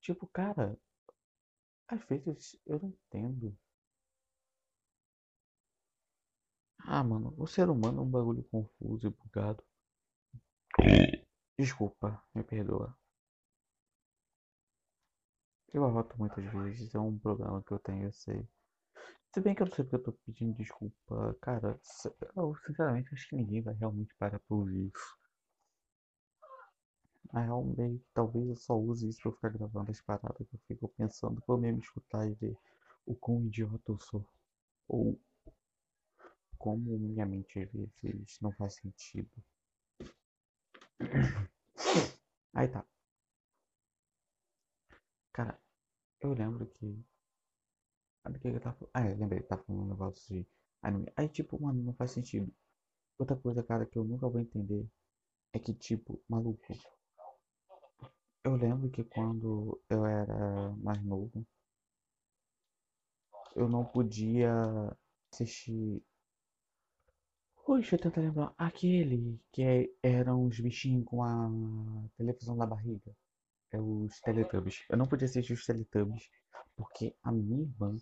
Tipo, 0.01 0.25
cara, 0.27 0.75
às 1.87 2.03
vezes 2.05 2.59
eu 2.65 2.79
não 2.79 2.89
entendo. 2.89 3.57
Ah, 6.79 7.03
mano, 7.03 7.33
o 7.37 7.45
ser 7.45 7.69
humano 7.69 7.99
é 7.99 8.03
um 8.03 8.09
bagulho 8.09 8.43
confuso 8.45 9.07
e 9.07 9.09
bugado. 9.11 9.63
Desculpa, 11.59 12.23
me 12.33 12.43
perdoa. 12.43 12.97
Eu 15.73 15.85
arroto 15.85 16.17
muitas 16.17 16.43
vezes, 16.45 16.95
é 16.95 16.99
um 16.99 17.17
problema 17.19 17.61
que 17.63 17.71
eu 17.71 17.79
tenho, 17.79 18.05
eu 18.05 18.11
sei. 18.11 18.47
Se 19.33 19.41
bem 19.41 19.53
que 19.53 19.61
eu 19.61 19.67
não 19.67 19.73
sei 19.75 19.85
porque 19.85 19.95
eu 19.97 20.03
tô 20.03 20.11
pedindo 20.25 20.55
desculpa, 20.57 21.37
cara, 21.41 21.79
eu 22.35 22.55
sinceramente 22.65 23.13
acho 23.13 23.29
que 23.29 23.35
ninguém 23.35 23.61
vai 23.61 23.75
realmente 23.75 24.15
parar 24.17 24.41
ouvir 24.49 24.91
isso. 24.93 25.17
Na 27.31 27.41
real, 27.41 27.63
meio 27.63 27.99
que 27.99 28.05
talvez 28.13 28.47
eu 28.47 28.55
só 28.55 28.77
use 28.77 29.07
isso 29.07 29.21
pra 29.21 29.31
ficar 29.31 29.49
gravando 29.49 29.91
as 29.91 30.01
paradas 30.01 30.47
que 30.47 30.55
eu 30.55 30.59
fico 30.67 30.87
pensando 30.89 31.41
pra 31.41 31.55
eu 31.55 31.59
mesmo 31.59 31.79
escutar 31.79 32.27
e 32.27 32.33
ver 32.33 32.57
o 33.05 33.15
quão 33.15 33.45
idiota 33.45 33.91
eu 33.91 33.99
sou. 33.99 34.25
Ou 34.87 35.19
como 36.57 36.97
minha 36.99 37.25
mente 37.25 37.59
às 37.59 37.71
vezes 37.71 38.39
não 38.41 38.51
faz 38.51 38.75
sentido. 38.75 39.29
Aí 42.53 42.67
tá. 42.67 42.85
Cara, 45.31 45.57
eu 46.21 46.33
lembro 46.33 46.65
que. 46.67 47.03
Sabe 48.23 48.37
o 48.37 48.41
que 48.41 48.47
eu 48.49 48.59
tava 48.59 48.75
falando? 48.75 48.91
Ah, 48.93 49.09
eu 49.09 49.17
lembrei, 49.17 49.41
tava 49.41 49.63
falando 49.63 49.83
um 49.85 49.89
negócio 49.89 50.35
de 50.35 50.47
anime. 50.83 51.11
Aí, 51.15 51.27
tipo, 51.29 51.59
mano, 51.61 51.81
não 51.81 51.93
faz 51.93 52.11
sentido. 52.11 52.51
Outra 53.19 53.35
coisa, 53.37 53.63
cara, 53.63 53.85
que 53.85 53.97
eu 53.97 54.03
nunca 54.05 54.29
vou 54.29 54.41
entender 54.41 54.87
é 55.53 55.59
que, 55.59 55.73
tipo, 55.73 56.21
maluco. 56.29 56.61
Eu 58.47 58.55
lembro 58.55 58.89
que 58.89 59.03
quando 59.03 59.77
eu 59.89 60.05
era 60.05 60.69
mais 60.77 61.03
novo, 61.03 61.45
eu 63.57 63.67
não 63.67 63.83
podia 63.83 64.53
assistir. 65.33 66.01
Puxa, 67.65 67.95
eu 67.95 67.99
tento 67.99 68.21
lembrar. 68.21 68.53
Aquele 68.57 69.37
que 69.51 69.61
é, 69.63 69.89
eram 70.01 70.45
os 70.45 70.57
bichinhos 70.61 71.03
com 71.03 71.21
a 71.23 71.49
televisão 72.17 72.55
na 72.55 72.65
barriga. 72.65 73.11
É 73.73 73.81
os 73.81 74.21
Teletubbies. 74.21 74.85
Eu 74.89 74.97
não 74.97 75.07
podia 75.07 75.25
assistir 75.25 75.51
os 75.53 75.65
Teletubbies 75.65 76.29
porque 76.77 77.13
a 77.23 77.33
minha 77.33 77.63
irmã, 77.63 77.97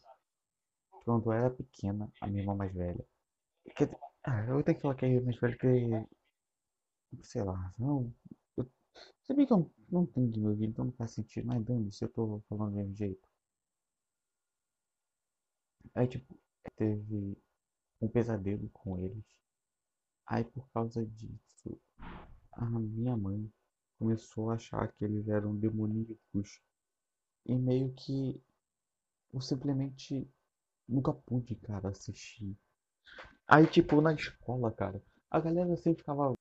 quando 1.05 1.27
eu 1.27 1.33
era 1.33 1.49
pequena, 1.49 2.11
a 2.21 2.27
minha 2.27 2.43
irmã 2.43 2.53
mais 2.53 2.71
velha. 2.71 3.03
Dizer, 3.77 3.97
ah, 4.23 4.45
eu 4.47 4.63
tenho 4.63 4.75
que 4.77 4.81
falar 4.83 4.95
que 4.95 5.05
é 5.05 5.21
mais 5.21 5.39
velha 5.39 5.57
que. 5.57 6.07
Sei 7.23 7.43
lá, 7.43 7.73
não. 7.79 8.13
Sabia 9.23 9.45
que 9.45 9.51
eu 9.53 9.57
não, 9.57 9.71
não 9.89 10.05
tenho 10.05 10.31
meu 10.39 10.51
ouvido, 10.51 10.69
então 10.71 10.85
não 10.85 10.93
faz 10.93 11.11
sentido, 11.11 11.47
mas 11.47 11.63
dane 11.65 11.91
se 11.91 12.05
eu 12.05 12.09
tô 12.09 12.41
falando 12.47 12.71
do 12.71 12.77
mesmo 12.77 12.95
jeito. 12.95 13.27
Aí, 15.95 16.07
tipo, 16.07 16.37
teve 16.75 17.35
um 18.01 18.07
pesadelo 18.09 18.69
com 18.73 18.99
eles. 18.99 19.25
Aí, 20.27 20.43
por 20.43 20.67
causa 20.71 21.03
disso, 21.05 21.79
a 22.53 22.65
minha 22.65 23.17
mãe 23.17 23.51
começou 23.99 24.51
a 24.51 24.55
achar 24.55 24.91
que 24.93 25.05
eles 25.05 25.27
eram 25.29 25.55
demoníacos. 25.55 26.61
E 27.45 27.55
meio 27.55 27.93
que 27.93 28.41
eu 29.33 29.41
simplesmente 29.41 30.29
nunca 30.87 31.13
pude, 31.13 31.55
cara, 31.57 31.89
assistir. 31.89 32.57
Aí, 33.47 33.67
tipo, 33.67 34.01
na 34.01 34.13
escola, 34.13 34.71
cara, 34.71 35.03
a 35.31 35.41
galera 35.41 35.75
sempre 35.77 36.01
ficava. 36.01 36.34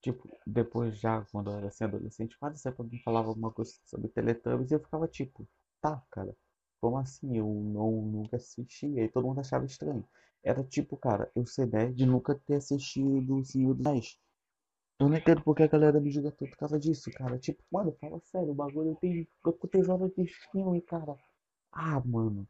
Tipo, 0.00 0.28
depois 0.46 0.98
já, 0.98 1.24
quando 1.32 1.50
eu 1.50 1.58
era 1.58 1.68
assim, 1.68 1.84
adolescente, 1.84 2.38
quase 2.38 2.58
sempre 2.58 2.82
alguém 2.82 3.02
falava 3.02 3.28
alguma 3.28 3.52
coisa 3.52 3.72
sobre 3.84 4.08
Teletubbies 4.08 4.70
e 4.70 4.74
eu 4.74 4.80
ficava 4.80 5.08
tipo, 5.08 5.46
tá, 5.80 6.02
cara, 6.10 6.34
como 6.80 6.98
assim? 6.98 7.36
Eu 7.36 7.46
não, 7.46 7.90
nunca 8.02 8.36
assisti. 8.36 8.86
E 8.86 9.08
todo 9.08 9.26
mundo 9.26 9.40
achava 9.40 9.64
estranho. 9.66 10.04
Era 10.42 10.62
tipo, 10.64 10.96
cara, 10.96 11.30
eu 11.34 11.44
ser 11.46 11.66
de 11.94 12.06
nunca 12.06 12.34
ter 12.34 12.56
assistido 12.56 13.36
o 13.38 13.44
Senhor 13.44 13.74
dos 13.74 13.86
Anéis. 13.86 14.18
Eu 15.00 15.08
não 15.08 15.16
entendo 15.16 15.42
porque 15.42 15.62
a 15.64 15.66
galera 15.66 16.00
me 16.00 16.10
julga 16.10 16.30
tanto 16.30 16.50
por 16.50 16.58
causa 16.58 16.78
disso, 16.78 17.10
cara. 17.12 17.38
Tipo, 17.38 17.62
mano, 17.70 17.92
fala 18.00 18.20
sério, 18.24 18.50
o 18.50 18.54
bagulho 18.54 18.96
tem. 19.00 19.26
Tenho 19.70 19.92
horas 19.92 20.12
de 20.14 20.26
filme, 20.52 20.80
cara. 20.82 21.16
Ah, 21.72 22.00
mano. 22.04 22.46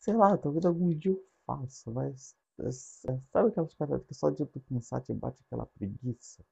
Sei 0.00 0.14
lá, 0.14 0.36
talvez 0.38 0.64
algum 0.66 0.90
dia 0.90 1.12
eu 1.12 1.24
faça, 1.46 1.90
mas. 1.90 2.36
é- 2.60 2.68
é- 3.12 3.20
sabe 3.32 3.48
aquelas 3.50 3.74
paradas 3.74 4.06
que 4.06 4.14
só 4.14 4.30
de 4.30 4.46
tu 4.46 4.60
pensar 4.60 5.00
te 5.02 5.14
bate 5.14 5.42
aquela 5.46 5.66
preguiça? 5.66 6.44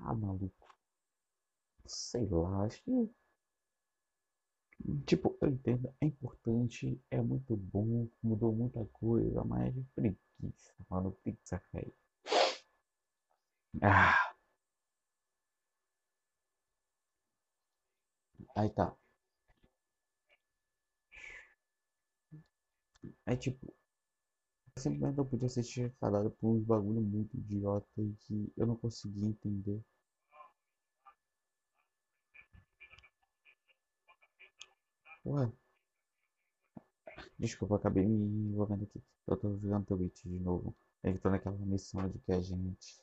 Ah, 0.00 0.14
maluco. 0.14 0.66
Sei 1.86 2.26
lá, 2.30 2.64
acho 2.64 2.82
que. 2.84 3.10
Tipo, 5.06 5.36
eu 5.40 5.48
entendo, 5.48 5.92
é 6.00 6.06
importante, 6.06 7.00
é 7.10 7.20
muito 7.20 7.56
bom, 7.56 8.08
mudou 8.22 8.52
muita 8.54 8.84
coisa, 8.92 9.42
mas 9.44 9.74
preguiça, 9.94 10.72
mano, 10.88 11.12
preguiça, 11.22 11.60
velho. 11.72 11.92
Ah, 13.82 14.34
aí 18.56 18.70
tá. 18.70 18.96
É 23.24 23.34
tipo, 23.36 23.74
simplesmente 24.76 25.18
eu 25.18 25.24
podia 25.24 25.46
assistir 25.46 25.92
parada 26.00 26.28
por 26.28 26.48
uns 26.56 26.64
bagulho 26.64 27.00
muito 27.00 27.36
idiota 27.36 27.86
e 27.98 28.12
que 28.14 28.52
eu 28.56 28.66
não 28.66 28.74
conseguia 28.74 29.28
entender. 29.28 29.80
Ué, 35.24 35.50
desculpa, 37.38 37.76
acabei 37.76 38.04
me 38.06 38.50
envolvendo 38.50 38.84
aqui. 38.84 39.02
Eu 39.26 39.36
tô 39.36 39.56
jogando 39.58 39.86
The 39.86 39.94
Witch 39.94 40.22
de 40.24 40.38
novo. 40.38 40.74
Eu 41.02 41.18
tô 41.20 41.30
naquela 41.30 41.56
missão 41.58 42.08
de 42.08 42.18
que 42.20 42.32
a 42.32 42.40
gente 42.40 43.00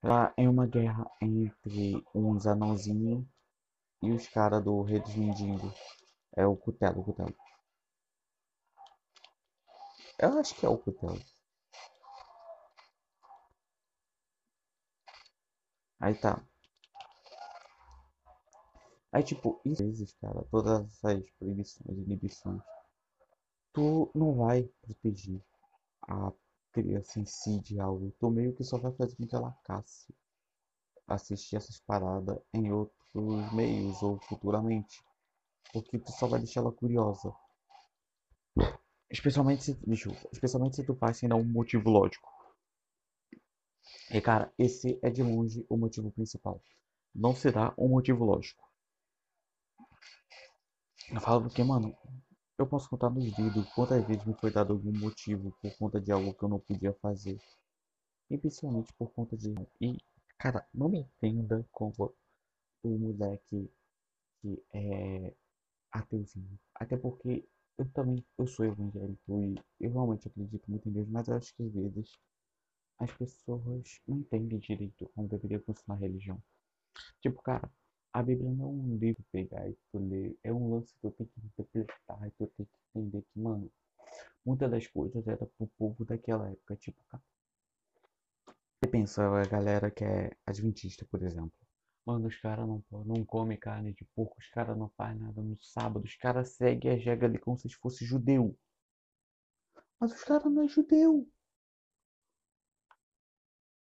tá 0.00 0.32
em 0.36 0.48
uma 0.48 0.66
guerra 0.66 1.10
entre 1.20 2.04
uns 2.14 2.46
anãozinhos 2.46 3.24
e 4.02 4.10
os 4.12 4.28
caras 4.28 4.62
do 4.64 4.82
Rei 4.82 5.00
dos 5.00 5.14
Mendigos. 5.14 5.74
É 6.36 6.46
o 6.46 6.56
Cutelo, 6.56 7.00
o 7.00 7.04
Cutelo. 7.04 7.34
Eu 10.18 10.38
acho 10.38 10.54
que 10.54 10.64
é 10.64 10.68
o 10.70 10.78
Cutelo. 10.78 11.20
Aí 16.00 16.14
tá. 16.14 16.44
Aí, 19.12 19.22
tipo, 19.22 19.60
vezes, 19.64 20.14
cara, 20.14 20.42
todas 20.50 20.86
essas 20.86 21.28
proibições, 21.32 21.98
inibições, 21.98 22.62
tu 23.72 24.10
não 24.14 24.34
vai 24.34 24.62
proteger 24.80 25.38
a 26.08 26.32
criança 26.72 27.20
em 27.20 27.26
si 27.26 27.60
de 27.60 27.78
algo. 27.78 28.10
Tu 28.18 28.30
meio 28.30 28.54
que 28.54 28.64
só 28.64 28.78
vai 28.78 28.90
fazer 28.92 29.14
com 29.16 29.26
que 29.26 29.36
ela 29.36 29.54
casse 29.64 30.14
assistir 31.06 31.56
essas 31.56 31.78
paradas 31.80 32.38
em 32.54 32.72
outros 32.72 33.52
meios 33.52 34.02
ou 34.02 34.18
futuramente. 34.20 35.04
Porque 35.74 35.98
tu 35.98 36.10
só 36.12 36.26
vai 36.26 36.40
deixar 36.40 36.60
ela 36.60 36.72
curiosa. 36.72 37.34
Especialmente 39.10 39.62
se, 39.62 39.78
especialmente 40.32 40.76
se 40.76 40.84
tu 40.84 40.94
faz 40.94 41.18
sem 41.18 41.28
dar 41.28 41.36
um 41.36 41.44
motivo 41.44 41.90
lógico. 41.90 42.30
E 44.10 44.20
cara, 44.22 44.50
esse 44.58 44.98
é 45.02 45.10
de 45.10 45.22
longe 45.22 45.66
o 45.68 45.76
motivo 45.76 46.10
principal. 46.10 46.62
Não 47.14 47.34
se 47.34 47.50
dá 47.50 47.74
um 47.76 47.88
motivo 47.88 48.24
lógico. 48.24 48.71
Eu 51.12 51.20
falo 51.20 51.42
porque, 51.42 51.62
mano, 51.62 51.94
eu 52.58 52.66
posso 52.66 52.88
contar 52.88 53.10
nos 53.10 53.30
dedos 53.34 53.68
quantas 53.74 54.02
vezes 54.06 54.24
me 54.24 54.32
foi 54.34 54.50
dado 54.50 54.72
algum 54.72 54.92
motivo 54.98 55.52
por 55.60 55.76
conta 55.76 56.00
de 56.00 56.10
algo 56.10 56.32
que 56.32 56.42
eu 56.42 56.48
não 56.48 56.58
podia 56.58 56.94
fazer. 56.94 57.38
E 58.30 58.38
principalmente 58.38 58.92
por 58.94 59.12
conta 59.12 59.36
de. 59.36 59.54
E, 59.78 59.98
cara, 60.38 60.66
não 60.72 60.88
me 60.88 61.00
entenda 61.00 61.66
como 61.70 62.14
o 62.82 62.88
moleque 62.88 63.70
que 64.40 64.64
é 64.72 65.34
ateuzinho. 65.92 66.58
Até 66.76 66.96
porque 66.96 67.46
eu 67.76 67.88
também 67.90 68.24
eu 68.38 68.46
sou 68.46 68.64
evangélico 68.64 69.38
e 69.38 69.54
eu 69.80 69.92
realmente 69.92 70.28
acredito 70.28 70.70
muito 70.70 70.88
em 70.88 70.92
Deus, 70.92 71.08
mas 71.08 71.28
eu 71.28 71.36
acho 71.36 71.54
que 71.54 71.62
às 71.62 71.72
vezes 71.72 72.18
as 72.98 73.12
pessoas 73.12 73.62
não 74.06 74.16
entendem 74.16 74.58
direito 74.58 75.10
como 75.14 75.28
deveria 75.28 75.60
funcionar 75.60 75.98
a 75.98 76.00
religião. 76.00 76.42
Tipo, 77.20 77.42
cara, 77.42 77.70
a 78.12 78.22
Bíblia 78.22 78.50
não 78.50 78.64
é 78.64 78.68
um 78.68 78.96
livro 78.98 79.24
pegar 79.32 79.68
e 79.68 79.76
tu 79.90 79.98
ler, 79.98 80.36
é 80.42 80.52
um 80.52 80.74
lance 80.74 80.94
que 80.94 81.00
tu 81.00 81.10
tem 81.12 81.26
que 81.26 81.40
interpretar 81.46 82.30
tu 82.38 82.46
tem 82.56 82.66
que 82.66 82.72
entender 82.94 83.22
que, 83.22 83.40
mano, 83.40 83.70
muitas 84.44 84.70
das 84.70 84.86
coisas 84.86 85.26
era 85.26 85.46
pro 85.46 85.66
povo 85.78 86.04
daquela 86.04 86.48
época, 86.50 86.76
tipo, 86.76 87.02
cara. 87.08 87.22
Você 88.78 88.90
pensa, 88.90 89.22
a 89.24 89.44
galera 89.46 89.90
que 89.90 90.04
é 90.04 90.36
adventista, 90.44 91.06
por 91.10 91.22
exemplo. 91.22 91.52
Mano, 92.04 92.26
os 92.26 92.36
caras 92.36 92.66
não, 92.66 92.82
não 93.04 93.24
comem 93.24 93.56
carne 93.56 93.94
de 93.94 94.04
porco, 94.14 94.36
os 94.38 94.48
caras 94.48 94.76
não 94.76 94.90
fazem 94.90 95.22
nada 95.22 95.40
no 95.40 95.56
sábado, 95.62 96.04
os 96.04 96.16
caras 96.16 96.50
seguem 96.56 96.90
a 96.90 96.98
jega 96.98 97.26
ali 97.26 97.38
como 97.38 97.56
se 97.56 97.68
fosse 97.76 98.04
judeu. 98.04 98.58
Mas 100.00 100.12
os 100.12 100.24
caras 100.24 100.52
não 100.52 100.64
é 100.64 100.68
judeu. 100.68 101.28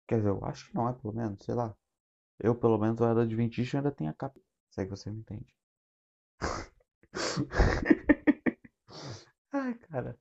Quer 0.08 0.18
dizer, 0.18 0.30
eu 0.30 0.44
acho 0.44 0.68
que 0.68 0.76
não 0.76 0.90
é, 0.90 0.94
pelo 0.94 1.14
menos, 1.14 1.44
sei 1.46 1.56
lá. 1.56 1.74
Eu, 2.40 2.56
pelo 2.56 2.78
menos, 2.78 3.00
eu 3.00 3.08
era 3.08 3.24
adventista 3.24 3.78
e 3.78 3.80
ainda 3.80 3.92
tenho 3.92 4.10
a 4.10 4.14
capa. 4.14 4.40
Se 4.72 4.82
é 4.82 4.86
que 4.86 4.92
você 4.92 5.12
me 5.12 5.20
entende. 5.20 5.54
Ai, 9.52 9.74
cara. 9.76 10.18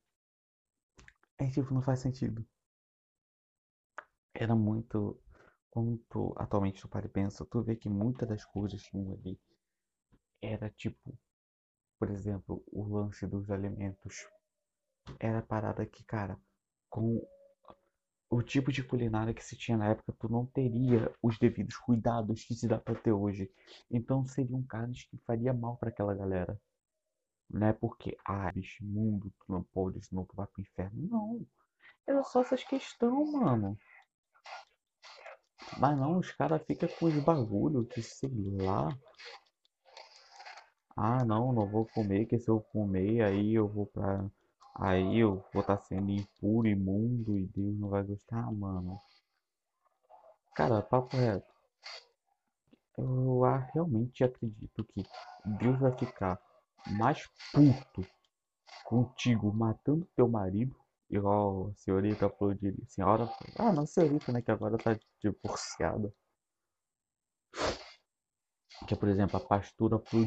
É 1.39 1.49
tipo, 1.49 1.73
não 1.73 1.81
faz 1.81 1.99
sentido. 2.01 2.45
Era 4.33 4.55
muito. 4.55 5.21
Quando 5.69 5.97
tu, 6.09 6.33
atualmente 6.35 6.81
tu 6.81 6.87
para 6.89 7.05
e 7.05 7.09
pensa, 7.09 7.45
tu 7.45 7.61
vê 7.61 7.75
que 7.75 7.87
muitas 7.87 8.27
das 8.27 8.43
coisas 8.43 8.81
que 8.81 8.89
tinham 8.89 9.13
ali 9.13 9.39
era 10.41 10.69
tipo, 10.71 11.17
por 11.99 12.09
exemplo, 12.11 12.63
o 12.71 12.83
lance 12.87 13.27
dos 13.27 13.49
alimentos. 13.51 14.27
Era 15.19 15.41
parada 15.41 15.85
que, 15.85 16.03
cara, 16.03 16.39
com 16.89 17.21
o 18.29 18.43
tipo 18.43 18.71
de 18.71 18.83
culinária 18.83 19.33
que 19.33 19.43
se 19.43 19.57
tinha 19.57 19.77
na 19.77 19.89
época, 19.89 20.13
tu 20.19 20.29
não 20.29 20.45
teria 20.45 21.11
os 21.21 21.37
devidos 21.39 21.75
cuidados 21.77 22.43
que 22.43 22.53
se 22.53 22.67
dá 22.67 22.77
para 22.77 22.93
ter 22.95 23.11
hoje. 23.11 23.51
Então 23.89 24.25
seriam 24.25 24.61
carnes 24.63 25.03
que 25.05 25.17
faria 25.25 25.51
mal 25.53 25.77
para 25.77 25.89
aquela 25.89 26.13
galera. 26.13 26.59
Não 27.49 27.67
é 27.67 27.73
porque, 27.73 28.15
ah, 28.23 28.51
bicho 28.51 28.85
mundo, 28.85 29.33
tu 29.39 29.51
não 29.51 29.63
pode, 29.63 30.05
senão 30.05 30.25
tu 30.25 30.35
vai 30.35 30.45
pro 30.45 30.61
inferno. 30.61 31.07
Não. 31.09 31.47
Era 32.05 32.23
só 32.23 32.41
essas 32.41 32.63
questões, 32.63 33.31
mano. 33.31 33.75
Mas 35.79 35.97
não, 35.97 36.19
os 36.19 36.31
caras 36.31 36.61
ficam 36.63 36.87
com 36.99 37.05
os 37.07 37.23
bagulho 37.23 37.85
que 37.85 38.01
sei 38.03 38.29
lá. 38.61 38.95
Ah, 40.95 41.23
não, 41.25 41.51
não 41.51 41.67
vou 41.67 41.87
comer, 41.87 42.25
que 42.25 42.37
se 42.37 42.49
eu 42.49 42.61
comer, 42.61 43.23
aí 43.23 43.55
eu 43.55 43.67
vou 43.67 43.87
pra 43.87 44.29
Aí 44.79 45.19
eu 45.19 45.43
vou 45.53 45.61
estar 45.61 45.75
tá 45.75 45.83
sendo 45.83 46.09
impuro, 46.09 46.67
imundo 46.67 47.37
e 47.37 47.45
Deus 47.47 47.77
não 47.77 47.89
vai 47.89 48.01
gostar, 48.01 48.49
mano. 48.51 48.97
Cara, 50.55 50.81
papo 50.81 51.17
reto. 51.17 51.53
Eu 52.97 53.41
realmente 53.73 54.23
acredito 54.23 54.83
que 54.85 55.03
Deus 55.45 55.79
vai 55.79 55.91
ficar 55.97 56.39
mais 56.87 57.27
puto 57.53 58.05
contigo 58.85 59.53
matando 59.53 60.07
teu 60.15 60.27
marido, 60.27 60.75
igual 61.09 61.69
a 61.69 61.75
senhorita 61.75 62.29
Flodilha. 62.29 62.77
Senhora. 62.87 63.29
Ah, 63.57 63.73
não, 63.73 63.85
senhorita, 63.85 64.31
né? 64.31 64.41
Que 64.41 64.51
agora 64.51 64.77
tá 64.77 64.97
divorciada 65.21 66.13
que 68.87 68.93
é, 68.93 68.97
por 68.97 69.09
exemplo, 69.09 69.37
a 69.37 69.39
pastura 69.39 69.99
flor 69.99 70.25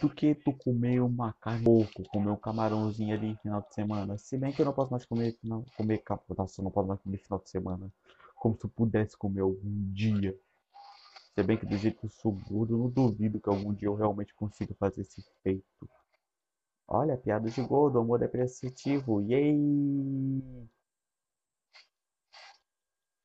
do 0.00 0.10
que 0.10 0.34
tu 0.34 0.52
comer 0.52 1.00
uma 1.00 1.32
carne 1.34 1.64
pouco, 1.64 2.02
comer 2.10 2.30
um 2.30 2.36
camarãozinho 2.36 3.14
ali 3.14 3.30
no 3.30 3.36
final 3.38 3.62
de 3.62 3.74
semana. 3.74 4.18
Se 4.18 4.36
bem 4.36 4.52
que 4.52 4.60
eu 4.60 4.66
não 4.66 4.72
posso 4.72 4.90
mais 4.90 5.04
comer, 5.04 5.36
não, 5.42 5.64
comer 5.76 6.02
nossa, 6.36 6.62
não 6.62 6.70
posso 6.70 6.88
mais 6.88 7.00
comer 7.00 7.18
final 7.18 7.40
de 7.40 7.50
semana. 7.50 7.90
Como 8.36 8.56
se 8.56 8.64
eu 8.64 8.70
pudesse 8.70 9.16
comer 9.16 9.40
algum 9.40 9.92
dia. 9.92 10.38
Se 11.34 11.42
bem 11.42 11.56
que 11.56 11.66
do 11.66 11.76
jeito 11.76 11.98
que 11.98 12.06
eu 12.06 12.10
sou 12.10 12.32
gordo, 12.32 12.76
não 12.76 12.88
duvido 12.88 13.40
que 13.40 13.48
algum 13.48 13.72
dia 13.72 13.88
eu 13.88 13.94
realmente 13.94 14.34
consiga 14.34 14.74
fazer 14.74 15.00
esse 15.00 15.24
feito. 15.42 15.64
Olha, 16.86 17.16
piada 17.16 17.48
de 17.48 17.62
gordo, 17.62 17.98
amor 17.98 18.18
depreciativo, 18.18 19.22
yay! 19.22 20.68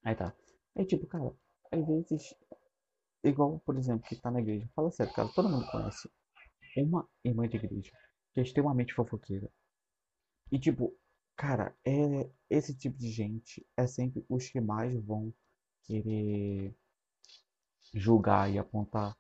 Aí 0.04 0.16
tá. 0.16 0.34
É 0.76 0.86
tipo, 0.86 1.06
cara, 1.06 1.34
às 1.72 1.86
vezes 1.86 2.34
igual, 3.24 3.60
por 3.66 3.78
exemplo, 3.78 4.08
que 4.08 4.16
tá 4.16 4.32
na 4.32 4.42
igreja. 4.42 4.70
Fala 4.76 4.92
sério, 4.92 5.14
cara, 5.14 5.30
todo 5.34 5.50
mundo 5.50 5.66
conhece 5.72 6.10
uma 6.78 7.08
irmã 7.24 7.48
de 7.48 7.58
igreja 7.58 7.92
que 8.34 8.40
é 8.40 8.44
extremamente 8.44 8.94
fofoqueira. 8.94 9.50
E 10.52 10.60
tipo, 10.60 10.96
cara, 11.36 11.76
é 11.86 12.30
esse 12.50 12.76
tipo 12.76 12.98
de 12.98 13.10
gente 13.12 13.66
é 13.78 13.88
sempre 13.88 14.26
os 14.30 14.48
que 14.50 14.62
mais 14.62 14.94
vão 15.04 15.34
querer 15.84 16.76
julgar 17.94 18.52
e 18.52 18.58
apontar 18.60 19.18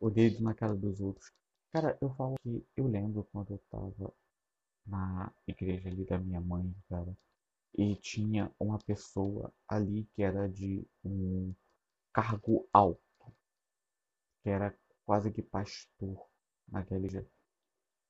o 0.00 0.10
dedo 0.10 0.42
na 0.42 0.54
cara 0.54 0.74
dos 0.74 1.00
outros. 1.00 1.32
Cara, 1.72 1.96
eu 2.00 2.10
falo 2.14 2.36
que 2.42 2.64
eu 2.76 2.86
lembro 2.86 3.24
quando 3.32 3.52
eu 3.52 3.58
tava 3.70 4.12
na 4.86 5.32
igreja 5.46 5.88
ali 5.88 6.04
da 6.04 6.18
minha 6.18 6.40
mãe, 6.40 6.74
cara, 6.88 7.16
e 7.76 7.96
tinha 7.96 8.50
uma 8.60 8.78
pessoa 8.78 9.52
ali 9.68 10.04
que 10.14 10.22
era 10.22 10.48
de 10.48 10.86
um 11.04 11.54
cargo 12.12 12.68
alto 12.72 13.00
que 14.42 14.50
era 14.50 14.76
quase 15.06 15.32
que 15.32 15.42
pastor 15.42 16.28
naquele 16.68 17.08
dia. 17.08 17.26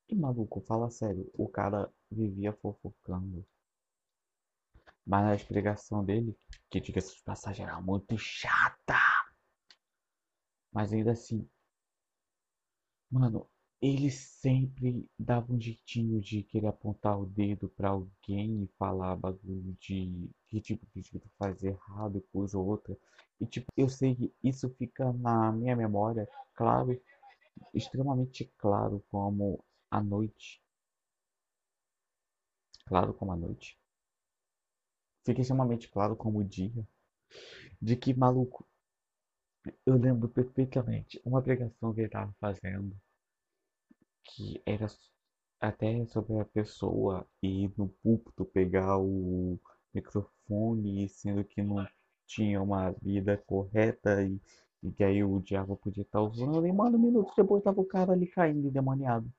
E 0.09 0.15
maluco, 0.15 0.61
fala 0.63 0.91
sério, 0.91 1.31
o 1.35 1.49
cara 1.49 1.93
vivia 2.11 2.53
fofocando. 2.53 3.45
Mas 5.07 5.25
a 5.27 5.35
explicação 5.37 6.05
dele, 6.05 6.37
que 6.69 6.81
diga-se 6.81 7.15
de 7.15 7.23
passagem, 7.23 7.65
era 7.65 7.81
muito 7.81 8.19
chata. 8.19 8.99
Mas 10.73 10.93
ainda 10.93 11.13
assim, 11.13 11.49
mano, 13.11 13.49
ele 13.83 14.13
sempre 14.13 15.11
dava 15.19 15.53
um 15.53 15.61
jeitinho 15.61 16.21
de 16.21 16.45
querer 16.45 16.69
apontar 16.69 17.21
o 17.21 17.27
dedo 17.27 17.69
para 17.69 17.89
alguém 17.89 18.63
e 18.63 18.71
falar 18.79 19.17
bagulho 19.17 19.77
de 19.81 20.31
que 20.47 20.61
tipo 20.61 20.87
de 20.95 21.03
tu 21.03 21.29
faz 21.37 21.63
errado 21.65 22.17
e 22.17 22.21
coisa 22.33 22.57
ou 22.57 22.65
outra. 22.65 22.97
E 23.41 23.47
tipo, 23.47 23.67
eu 23.77 23.89
sei 23.89 24.15
que 24.15 24.33
isso 24.43 24.71
fica 24.79 25.13
na 25.15 25.51
minha 25.51 25.75
memória, 25.75 26.29
claro, 26.55 26.97
extremamente 27.75 28.45
claro 28.57 29.05
como 29.11 29.65
a 29.91 30.01
noite. 30.01 30.63
Claro 32.87 33.13
como 33.15 33.33
a 33.33 33.37
noite. 33.37 33.77
Fica 35.25 35.41
extremamente 35.41 35.89
claro 35.91 36.15
como 36.15 36.39
o 36.39 36.45
dia. 36.45 36.87
De 37.81 37.97
que 37.97 38.15
maluco. 38.15 38.65
Eu 39.87 39.97
lembro 39.97 40.29
perfeitamente 40.29 41.21
uma 41.25 41.43
pregação 41.43 41.93
que 41.93 42.01
ele 42.01 42.09
tava 42.09 42.33
fazendo 42.41 42.97
que 44.25 44.63
era 44.67 44.87
até 45.61 46.05
sobre 46.07 46.39
a 46.41 46.45
pessoa 46.45 47.27
ir 47.43 47.73
no 47.77 47.89
púlpito 48.03 48.45
pegar 48.45 48.99
o 48.99 49.59
microfone, 49.95 51.09
sendo 51.09 51.45
que 51.45 51.63
não 51.63 51.87
tinha 52.27 52.61
uma 52.63 52.91
vida 53.03 53.37
correta 53.47 54.23
e, 54.23 54.41
e 54.83 54.93
que 54.93 55.05
aí 55.05 55.23
o 55.25 55.41
diabo 55.41 55.77
podia 55.77 56.03
estar 56.03 56.21
usando. 56.23 56.67
E, 56.67 56.73
mano, 56.73 56.99
minutos 56.99 57.35
depois 57.37 57.63
tava 57.63 57.81
o 57.81 57.87
cara 57.87 58.13
ali 58.13 58.27
caindo 58.27 58.69
endemoniado. 58.69 59.31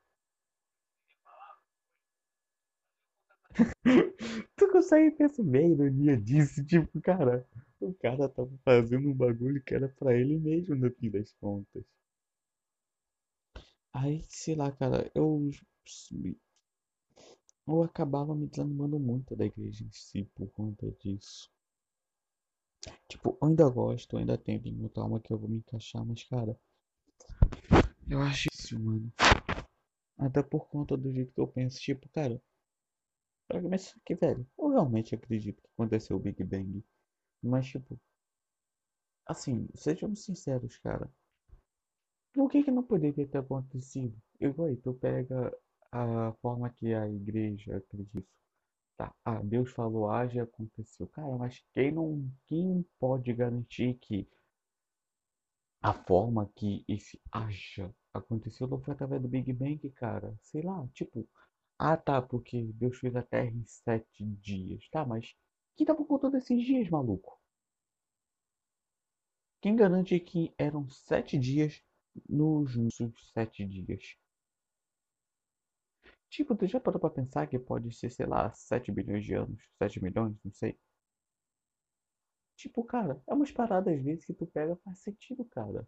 tu 4.55 4.67
consegue 4.71 5.11
perceber 5.11 5.59
a 5.59 5.67
ironia 5.69 6.17
disso? 6.17 6.63
Tipo, 6.65 7.01
cara, 7.01 7.45
o 7.79 7.93
cara 7.95 8.29
tava 8.29 8.51
fazendo 8.63 9.09
um 9.09 9.13
bagulho 9.13 9.61
que 9.63 9.73
era 9.75 9.87
pra 9.89 10.15
ele 10.15 10.37
mesmo 10.39 10.75
no 10.75 10.91
fim 10.91 11.09
das 11.09 11.31
contas. 11.33 11.83
Aí, 13.93 14.23
sei 14.27 14.55
lá, 14.55 14.71
cara, 14.71 15.11
eu. 15.13 15.49
Eu 17.67 17.83
acabava 17.83 18.35
me 18.35 18.47
desanimando 18.47 18.99
muito 18.99 19.35
da 19.35 19.45
igreja 19.45 19.85
em 19.85 19.91
si 19.91 20.25
por 20.35 20.49
conta 20.51 20.91
disso. 20.99 21.49
Tipo, 23.07 23.37
eu 23.41 23.47
ainda 23.47 23.69
gosto, 23.69 24.13
eu 24.13 24.19
ainda 24.19 24.37
tento 24.37 24.67
encontrar 24.67 25.05
uma 25.05 25.19
que 25.19 25.31
eu 25.31 25.37
vou 25.37 25.47
me 25.47 25.57
encaixar, 25.57 26.03
mas, 26.05 26.23
cara. 26.23 26.59
Eu 28.09 28.21
acho 28.21 28.49
isso, 28.53 28.79
mano. 28.79 29.11
Até 30.17 30.41
por 30.41 30.67
conta 30.67 30.97
do 30.97 31.11
jeito 31.11 31.33
que 31.33 31.39
eu 31.39 31.47
penso, 31.47 31.79
tipo, 31.79 32.09
cara, 32.09 32.41
pra 33.47 33.61
começar 33.61 33.95
aqui, 33.97 34.15
velho, 34.15 34.45
eu 34.57 34.69
realmente 34.69 35.15
acredito 35.15 35.61
que 35.61 35.69
aconteceu 35.73 36.17
o 36.17 36.19
Big 36.19 36.43
Bang. 36.43 36.83
Mas, 37.41 37.67
tipo, 37.67 37.99
assim, 39.25 39.67
sejamos 39.75 40.23
sinceros, 40.23 40.77
cara. 40.77 41.09
Por 42.33 42.49
que 42.49 42.63
que 42.63 42.71
não 42.71 42.83
poderia 42.83 43.27
ter 43.27 43.37
acontecido? 43.37 44.15
Igual 44.39 44.67
aí, 44.67 44.75
tu 44.77 44.93
pega 44.93 45.55
a 45.91 46.33
forma 46.41 46.69
que 46.69 46.93
a 46.93 47.07
igreja 47.07 47.77
acredita. 47.77 48.27
Tá, 48.97 49.13
ah, 49.23 49.41
Deus 49.43 49.71
falou, 49.71 50.09
age 50.09 50.37
e 50.37 50.41
aconteceu. 50.41 51.07
Cara, 51.07 51.35
mas 51.37 51.63
quem 51.73 51.91
não, 51.91 52.27
quem 52.47 52.85
pode 52.99 53.31
garantir 53.33 53.95
que 53.95 54.27
a 55.81 55.93
forma 55.93 56.49
que 56.55 56.83
esse 56.87 57.21
haja 57.31 57.93
aconteceu 58.13 58.67
não 58.67 58.81
foi 58.81 58.93
através 58.93 59.21
do 59.21 59.27
Big 59.27 59.51
Bang, 59.53 59.89
cara? 59.91 60.35
Sei 60.41 60.61
lá, 60.61 60.87
tipo, 60.93 61.27
ah 61.77 61.97
tá, 61.97 62.21
porque 62.21 62.63
Deus 62.73 62.97
fez 62.97 63.15
a 63.15 63.21
Terra 63.21 63.51
em 63.51 63.65
sete 63.65 64.25
dias. 64.25 64.87
Tá, 64.89 65.05
mas 65.05 65.35
quem 65.75 65.85
tava 65.85 66.03
contando 66.05 66.37
esses 66.37 66.63
dias, 66.65 66.89
maluco? 66.89 67.39
Quem 69.61 69.75
garante 69.75 70.19
que 70.19 70.53
eram 70.57 70.89
sete 70.89 71.37
dias 71.37 71.81
nos 72.29 72.73
sete 73.33 73.65
dias? 73.67 74.15
Tipo, 76.29 76.53
tu 76.53 76.67
já 76.67 76.81
parou 76.81 76.99
pra 76.99 77.09
pensar 77.09 77.47
que 77.47 77.57
pode 77.57 77.89
ser, 77.95 78.09
sei 78.11 78.25
lá, 78.25 78.51
7 78.53 78.91
bilhões 78.91 79.23
de 79.23 79.35
anos? 79.35 79.63
7 79.77 80.03
milhões? 80.03 80.35
Não 80.43 80.51
sei. 80.51 80.77
Tipo, 82.55 82.83
cara, 82.83 83.21
é 83.27 83.33
umas 83.33 83.51
paradas 83.51 83.93
às 83.95 84.03
vezes 84.03 84.25
que 84.25 84.33
tu 84.33 84.45
pega 84.47 84.75
faz 84.77 84.99
sentido, 84.99 85.45
cara. 85.45 85.87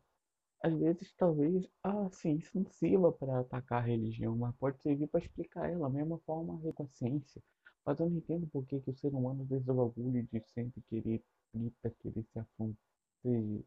Às 0.63 0.73
vezes, 0.73 1.13
talvez, 1.15 1.67
ah, 1.83 2.09
sim, 2.11 2.37
isso 2.37 2.51
não 2.59 2.69
sirva 2.71 3.11
para 3.11 3.39
atacar 3.41 3.83
a 3.83 3.85
religião, 3.85 4.35
mas 4.37 4.55
pode 4.57 4.81
servir 4.81 5.07
para 5.07 5.21
explicar 5.21 5.69
ela, 5.71 5.89
mesma 5.89 6.19
forma 6.25 6.55
a 6.55 6.87
ciência. 6.89 7.41
Mas 7.85 7.99
eu 7.99 8.09
não 8.09 8.17
entendo 8.17 8.47
por 8.47 8.65
que, 8.65 8.81
que 8.81 8.91
o 8.91 8.97
ser 8.97 9.13
humano 9.13 9.45
fez 9.47 9.67
o 9.67 9.73
bagulho 9.75 10.27
de 10.31 10.41
sempre 10.53 10.81
querer 10.89 11.23
querer 12.01 12.23
se 12.31 12.39
afrontar, 12.39 12.77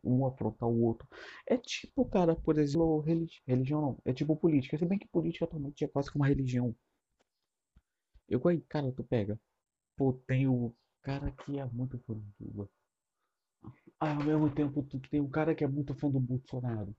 um 0.05 0.27
afrontar 0.27 0.69
o 0.69 0.83
outro. 0.83 1.07
É 1.47 1.57
tipo, 1.57 2.05
cara, 2.07 2.35
por 2.37 2.59
exemplo, 2.59 3.01
religi 3.01 3.41
religião 3.47 3.81
não, 3.81 3.99
é 4.05 4.13
tipo 4.13 4.37
política. 4.37 4.79
Se 4.79 4.85
bem 4.87 4.99
que 4.99 5.09
política 5.09 5.45
atualmente 5.45 5.85
é 5.85 5.89
quase 5.89 6.11
como 6.11 6.25
uma 6.25 6.29
religião. 6.29 6.75
Eu, 8.29 8.41
aí, 8.49 8.61
cara, 8.63 8.93
tu 8.93 9.05
pega. 9.05 9.39
Pô, 9.97 10.13
tem 10.27 10.49
o 10.49 10.75
cara 11.03 11.31
que 11.33 11.59
é 11.61 11.65
muito 11.67 11.99
fã 12.01 12.15
do 12.15 12.25
Lula. 12.41 12.69
Ao 14.01 14.17
mesmo 14.25 14.53
tempo, 14.55 14.83
tu 14.83 14.99
tem 15.09 15.21
um 15.21 15.31
cara 15.31 15.55
que 15.55 15.63
é 15.65 15.69
muito 15.69 15.95
fã 15.95 16.11
do 16.11 16.19
Bolsonaro. 16.21 16.95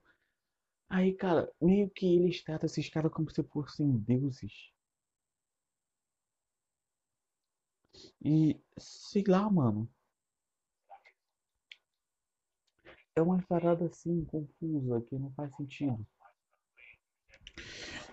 Aí, 0.88 1.14
cara, 1.14 1.50
meio 1.60 1.90
que 1.90 2.06
eles 2.06 2.42
tratam 2.44 2.66
esses 2.66 2.88
caras 2.90 3.12
como 3.12 3.30
se 3.30 3.42
fossem 3.44 3.98
deuses. 3.98 4.72
E, 8.24 8.60
sei 8.78 9.24
lá, 9.26 9.50
mano. 9.50 9.88
É 13.20 13.22
uma 13.22 13.42
parada 13.42 13.84
assim, 13.84 14.24
confusa, 14.24 15.02
que 15.02 15.18
não 15.18 15.30
faz 15.32 15.54
sentido. 15.54 16.06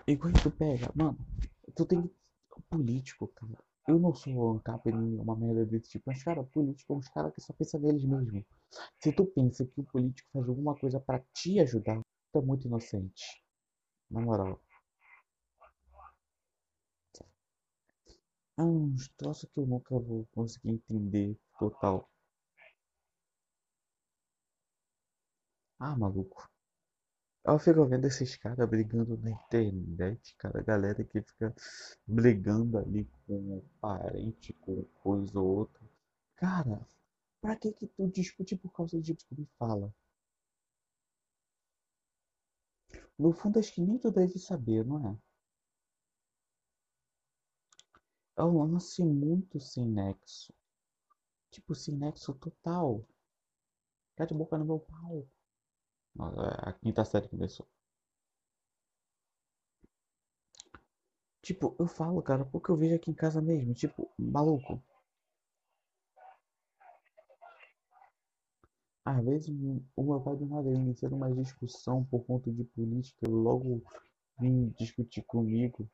E 0.06 0.14
quando 0.18 0.42
tu 0.42 0.50
pega, 0.50 0.92
mano, 0.94 1.18
tu 1.74 1.86
tem 1.86 2.10
político, 2.68 3.26
cara. 3.28 3.56
Eu 3.88 3.98
não 3.98 4.14
sou 4.14 4.50
ANCAP 4.50 4.92
nem 4.92 5.18
uma 5.18 5.34
merda 5.34 5.64
desse 5.64 5.92
tipo, 5.92 6.04
mas, 6.08 6.22
cara, 6.22 6.44
político 6.44 6.92
é 6.92 6.96
uns 6.96 7.08
caras 7.08 7.32
que 7.32 7.40
só 7.40 7.54
pensa 7.54 7.78
neles 7.78 8.04
mesmo. 8.04 8.44
Se 9.02 9.10
tu 9.10 9.24
pensa 9.24 9.64
que 9.64 9.80
o 9.80 9.84
político 9.84 10.28
faz 10.30 10.46
alguma 10.46 10.76
coisa 10.76 11.00
pra 11.00 11.20
te 11.32 11.58
ajudar, 11.58 12.02
tu 12.30 12.38
é 12.38 12.42
muito 12.42 12.66
inocente. 12.66 13.42
Na 14.10 14.20
moral. 14.20 14.60
Ah, 18.58 18.62
uns 18.62 19.08
troços 19.16 19.48
que 19.48 19.58
eu 19.58 19.66
nunca 19.66 19.98
vou 19.98 20.28
conseguir 20.34 20.72
entender 20.72 21.34
total. 21.58 22.06
Ah, 25.80 25.96
maluco. 25.96 26.48
Eu 27.44 27.58
fico 27.58 27.84
vendo 27.86 28.06
esses 28.06 28.36
caras 28.36 28.68
brigando 28.68 29.16
na 29.18 29.30
internet, 29.30 30.36
cara. 30.36 30.62
Galera 30.62 31.02
que 31.04 31.20
fica 31.22 31.52
brigando 32.06 32.78
ali 32.78 33.06
com 33.26 33.62
parente, 33.80 34.52
com 34.54 34.84
coisa 35.02 35.38
ou 35.40 35.58
outra. 35.60 35.82
Cara, 36.36 36.86
pra 37.40 37.56
que 37.56 37.72
que 37.72 37.88
tu 37.88 38.08
discute 38.08 38.56
por 38.56 38.72
causa 38.72 39.00
de 39.00 39.14
que 39.14 39.34
me 39.34 39.46
fala? 39.58 39.92
No 43.18 43.32
fundo, 43.32 43.58
acho 43.58 43.74
que 43.74 43.82
nem 43.82 43.98
tu 43.98 44.10
deve 44.10 44.38
saber, 44.38 44.84
não 44.84 45.08
é? 45.08 45.18
É 48.38 48.44
um 48.44 48.62
lance 48.62 49.04
muito 49.04 49.60
sem 49.60 49.84
nexo. 49.86 50.54
Tipo, 51.50 51.74
sem 51.74 51.96
nexo 51.96 52.34
total. 52.34 53.04
Tá 54.16 54.24
de 54.24 54.34
boca 54.34 54.56
no 54.56 54.64
meu 54.64 54.80
pau. 54.80 55.26
A 56.18 56.72
quinta 56.72 57.04
série 57.04 57.28
começou. 57.28 57.66
Tipo, 61.40 61.74
eu 61.78 61.86
falo, 61.86 62.20
cara, 62.22 62.44
porque 62.44 62.70
eu 62.70 62.76
vejo 62.76 62.94
aqui 62.94 63.10
em 63.10 63.14
casa 63.14 63.40
mesmo. 63.40 63.72
Tipo, 63.72 64.10
maluco. 64.18 64.82
Às 69.04 69.24
vezes 69.24 69.48
o 69.96 70.02
meu 70.02 70.20
pai 70.20 70.36
do 70.36 70.44
nada 70.44 70.68
iniciando 70.70 71.16
uma 71.16 71.32
discussão 71.32 72.04
por 72.04 72.26
conta 72.26 72.52
de 72.52 72.62
política, 72.64 73.26
logo 73.26 73.82
vem 74.38 74.68
discutir 74.78 75.22
comigo. 75.22 75.88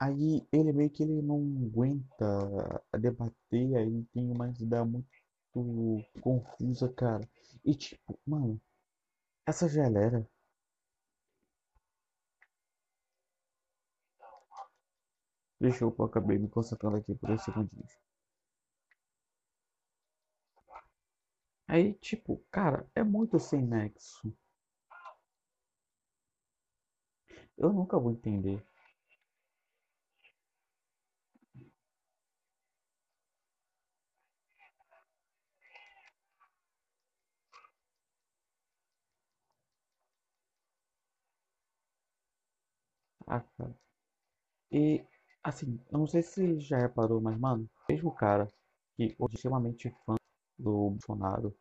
Aí 0.00 0.46
ele 0.52 0.72
meio 0.72 0.88
que 0.90 1.02
ele 1.02 1.20
não 1.20 1.38
aguenta 1.66 2.82
debater, 2.98 3.76
aí 3.76 4.04
tem 4.14 4.30
uma 4.30 4.48
ideia 4.48 4.84
muito 4.84 5.06
confusa, 6.20 6.88
cara. 6.88 7.28
E 7.64 7.74
tipo, 7.74 8.18
mano, 8.24 8.58
essa 9.48 9.68
galera. 9.68 10.28
Deixa 15.60 15.84
eu 15.84 15.94
acabei 16.04 16.36
me 16.36 16.48
concentrando 16.48 16.96
aqui 16.96 17.14
por 17.14 17.30
um 17.30 17.38
segundinho. 17.38 17.86
Aí, 21.68 21.94
tipo, 21.94 22.44
cara, 22.50 22.86
é 22.96 23.02
muito 23.04 23.38
sem 23.38 23.62
nexo. 23.64 24.36
Eu 27.58 27.74
nunca 27.74 27.98
vou 27.98 28.10
entender. 28.10 28.64
Ah, 43.28 43.40
cara. 43.56 43.72
E, 44.72 45.04
assim, 45.44 45.80
eu 45.92 45.98
não 45.98 46.06
sei 46.06 46.22
se 46.22 46.60
já 46.60 46.78
reparou, 46.78 47.20
mas, 47.20 47.38
mano, 47.38 47.68
mesmo 47.88 48.12
cara 48.14 48.48
que 48.96 49.14
hoje 49.18 49.34
é 49.34 49.36
extremamente 49.36 49.90
fã 50.06 50.16
do 50.58 50.90
Bolsonaro, 50.90 51.56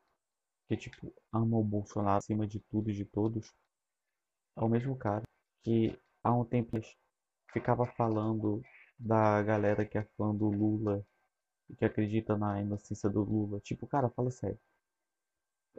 que, 0.70 0.78
tipo, 0.78 1.14
ama 1.34 1.58
o 1.58 1.64
Bolsonaro 1.64 2.18
acima 2.20 2.48
de 2.48 2.60
tudo 2.62 2.92
e 2.92 2.96
de 2.96 3.06
todos, 3.06 3.54
é 4.58 4.62
o 4.62 4.68
mesmo 4.68 4.94
cara 4.98 5.24
que 5.64 5.98
há 6.22 6.34
um 6.34 6.44
tempo 6.44 6.78
ficava 7.54 7.86
falando 7.86 8.62
da 9.00 9.42
galera 9.44 9.86
que 9.86 9.98
é 9.98 10.04
fã 10.18 10.36
do 10.36 10.50
Lula 10.50 11.06
e 11.70 11.76
que 11.76 11.86
acredita 11.86 12.38
na 12.38 12.62
inocência 12.62 13.10
do 13.10 13.24
Lula. 13.24 13.60
Tipo, 13.62 13.88
cara, 13.88 14.10
fala 14.10 14.32
sério. 14.32 14.60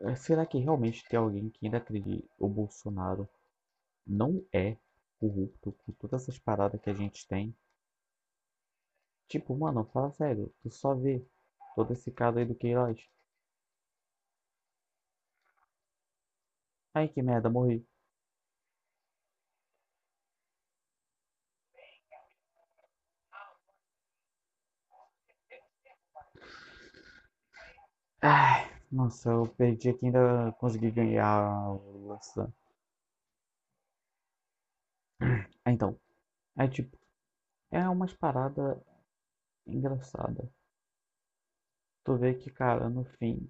É, 0.00 0.16
será 0.16 0.44
que 0.44 0.58
realmente 0.58 1.04
tem 1.08 1.16
alguém 1.18 1.50
que 1.50 1.64
ainda 1.64 1.78
acredita 1.78 2.26
o 2.36 2.48
Bolsonaro 2.48 3.28
não 4.06 4.44
é 4.52 4.76
corrupto 5.20 5.72
com 5.72 5.92
todas 5.92 6.22
essas 6.22 6.38
paradas 6.38 6.80
que 6.80 6.90
a 6.90 6.94
gente 6.94 7.26
tem? 7.28 7.54
Tipo, 9.28 9.56
mano, 9.56 9.84
fala 9.92 10.10
sério, 10.10 10.52
tu 10.60 10.70
só 10.70 10.92
vê 10.94 11.24
todo 11.76 11.92
esse 11.92 12.10
caso 12.10 12.38
aí 12.40 12.44
do 12.44 12.54
Queiroz. 12.54 12.98
Ai 16.94 17.08
que 17.08 17.22
merda, 17.22 17.48
morri. 17.50 17.82
Ai, 28.22 28.70
nossa, 28.92 29.28
eu 29.30 29.48
perdi 29.56 29.88
aqui 29.88 30.06
ainda 30.06 30.52
consegui 30.60 30.88
ganhar. 30.90 31.24
Ah, 31.26 31.76
então, 35.78 35.96
é 36.58 36.66
tipo, 36.66 36.98
é 37.70 37.88
umas 37.88 38.12
paradas 38.14 38.78
engraçadas. 39.66 40.48
Tu 42.04 42.16
vê 42.16 42.34
que, 42.34 42.50
cara, 42.50 42.90
no 42.90 43.04
fim, 43.04 43.48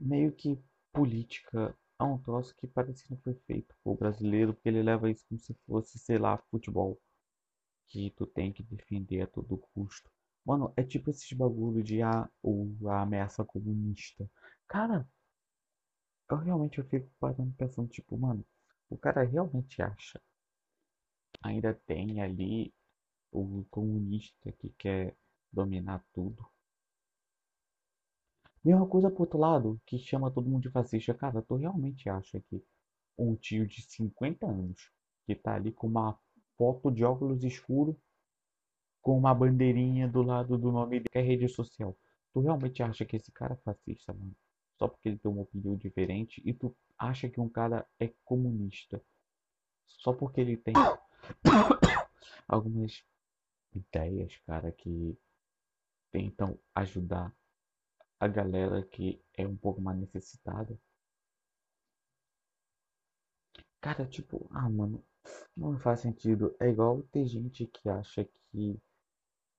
meio 0.00 0.32
que 0.32 0.60
política 0.92 1.72
é 2.00 2.02
um 2.04 2.18
troço 2.18 2.54
que 2.56 2.66
parece 2.66 3.04
que 3.04 3.10
não 3.12 3.18
foi 3.20 3.34
feito 3.46 3.74
pro 3.82 3.94
brasileiro, 3.94 4.52
porque 4.54 4.68
ele 4.68 4.82
leva 4.82 5.08
isso 5.10 5.24
como 5.28 5.38
se 5.40 5.54
fosse, 5.66 5.98
sei 5.98 6.18
lá, 6.18 6.36
futebol. 6.50 6.98
Que 7.88 8.10
tu 8.12 8.26
tem 8.26 8.52
que 8.52 8.62
defender 8.62 9.22
a 9.22 9.26
todo 9.28 9.58
custo. 9.74 10.10
Mano, 10.44 10.72
é 10.76 10.82
tipo 10.84 11.10
esses 11.10 11.32
bagulho 11.32 11.82
de 11.84 12.02
a, 12.02 12.28
o, 12.42 12.74
a 12.88 13.02
ameaça 13.02 13.44
comunista. 13.44 14.30
Cara, 14.68 15.06
eu 16.30 16.38
realmente 16.38 16.78
eu 16.78 16.84
fico 16.86 17.10
parando 17.20 17.52
pensando, 17.54 17.88
tipo, 17.88 18.16
mano, 18.16 18.42
o 18.88 18.96
cara 18.96 19.22
realmente 19.24 19.82
acha. 19.82 20.18
Ainda 21.42 21.74
tem 21.86 22.20
ali 22.20 22.72
o 23.32 23.64
comunista 23.70 24.52
que 24.52 24.70
quer 24.70 25.16
dominar 25.52 26.04
tudo. 26.12 26.46
Mesma 28.64 28.86
coisa 28.86 29.10
pro 29.10 29.22
outro 29.22 29.38
lado, 29.38 29.80
que 29.86 29.98
chama 29.98 30.30
todo 30.30 30.48
mundo 30.48 30.62
de 30.62 30.70
fascista. 30.70 31.14
Cara, 31.14 31.42
tu 31.42 31.56
realmente 31.56 32.08
acha 32.08 32.40
que 32.40 32.62
um 33.16 33.34
tio 33.36 33.66
de 33.66 33.82
50 33.82 34.46
anos, 34.46 34.90
que 35.26 35.34
tá 35.34 35.54
ali 35.54 35.72
com 35.72 35.86
uma 35.86 36.18
foto 36.56 36.90
de 36.90 37.04
óculos 37.04 37.44
escuro, 37.44 37.98
com 39.00 39.16
uma 39.16 39.34
bandeirinha 39.34 40.08
do 40.08 40.22
lado 40.22 40.58
do 40.58 40.72
nome 40.72 41.00
de 41.00 41.08
que 41.08 41.18
é 41.18 41.22
rede 41.22 41.48
social, 41.48 41.96
tu 42.32 42.40
realmente 42.40 42.82
acha 42.82 43.04
que 43.04 43.16
esse 43.16 43.32
cara 43.32 43.54
é 43.54 43.56
fascista, 43.56 44.12
mano? 44.12 44.34
Só 44.76 44.88
porque 44.88 45.08
ele 45.08 45.18
tem 45.18 45.30
uma 45.30 45.42
opinião 45.42 45.76
diferente 45.76 46.42
e 46.44 46.52
tu 46.52 46.76
acha 46.98 47.28
que 47.28 47.40
um 47.40 47.48
cara 47.48 47.86
é 47.98 48.12
comunista 48.24 49.02
só 49.88 50.12
porque 50.12 50.40
ele 50.40 50.56
tem 50.56 50.74
algumas 52.48 53.04
ideias, 53.74 54.36
cara, 54.46 54.72
que 54.72 55.18
tentam 56.12 56.58
ajudar 56.74 57.34
a 58.20 58.28
galera 58.28 58.82
que 58.84 59.22
é 59.36 59.46
um 59.46 59.56
pouco 59.56 59.80
mais 59.82 59.98
necessitada. 59.98 60.78
Cara, 63.80 64.06
tipo, 64.06 64.46
ah, 64.52 64.68
mano, 64.68 65.04
não 65.56 65.78
faz 65.78 66.00
sentido. 66.00 66.54
É 66.60 66.68
igual 66.68 67.02
ter 67.12 67.26
gente 67.26 67.66
que 67.66 67.88
acha 67.88 68.24
que 68.52 68.80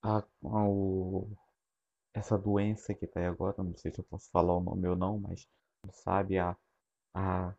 a, 0.03 0.19
a- 0.19 0.69
o, 0.69 1.29
essa 2.13 2.37
doença 2.37 2.93
que 2.95 3.07
tá 3.07 3.19
aí 3.21 3.27
agora, 3.27 3.63
não 3.63 3.75
sei 3.77 3.91
se 3.93 3.99
eu 4.01 4.05
posso 4.05 4.29
falar 4.31 4.55
o 4.57 4.61
nome 4.61 4.87
ou 4.89 4.95
não, 4.97 5.19
mas 5.19 5.47
sabe, 5.93 6.39
a, 6.39 6.57
a 7.15 7.55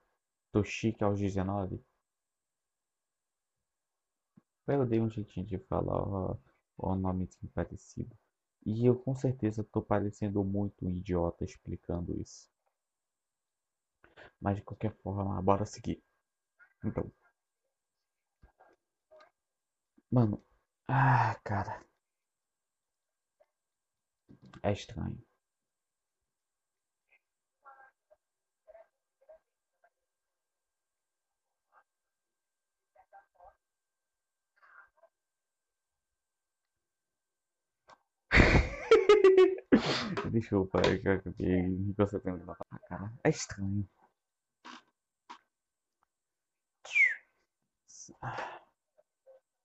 Toshika 0.53 1.07
aos 1.07 1.20
19. 1.20 1.83
Eu 4.70 4.87
dei 4.87 5.00
um 5.00 5.11
jeitinho 5.11 5.44
de 5.46 5.59
falar 5.59 6.02
o, 6.78 6.94
nome 6.94 7.28
parecido. 7.54 8.16
E 8.64 8.87
eu 8.87 8.94
com 8.96 9.14
certeza 9.14 9.64
tô 9.64 9.83
parecendo 9.83 10.42
muito 10.44 10.87
um 10.87 10.90
idiota 10.90 11.44
explicando 11.44 12.18
isso. 12.20 12.48
Mas 14.40 14.56
de 14.56 14.62
qualquer 14.62 14.92
forma, 15.02 15.40
bora 15.42 15.64
seguir. 15.64 16.02
Então, 16.85 17.11
mano, 20.11 20.40
ah, 20.88 21.35
cara, 21.44 21.85
é 24.62 24.72
estranho. 24.72 25.20
Desculpa, 40.33 40.81
é 40.81 40.97
que 40.99 41.09
eu 41.09 41.21
fiquei 41.23 41.95
concentrando 41.95 42.45
na 42.47 42.57
ah, 42.71 42.79
cara. 42.88 43.12
É 43.25 43.29
estranho. 43.29 43.87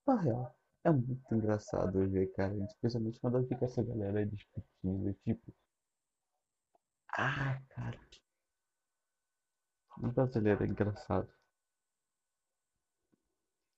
Na 0.07 0.15
real, 0.19 0.55
é 0.83 0.89
muito 0.89 1.35
engraçado 1.35 2.09
ver, 2.09 2.33
cara. 2.33 2.55
Especialmente 2.65 3.19
quando 3.19 3.47
fica 3.47 3.65
essa 3.65 3.83
galera 3.83 4.25
discutindo, 4.25 5.13
tipo, 5.23 5.53
ah, 7.17 7.59
cara, 7.69 7.99
o 10.01 10.07
brasileiro 10.07 10.63
é 10.63 10.67
engraçado. 10.67 11.27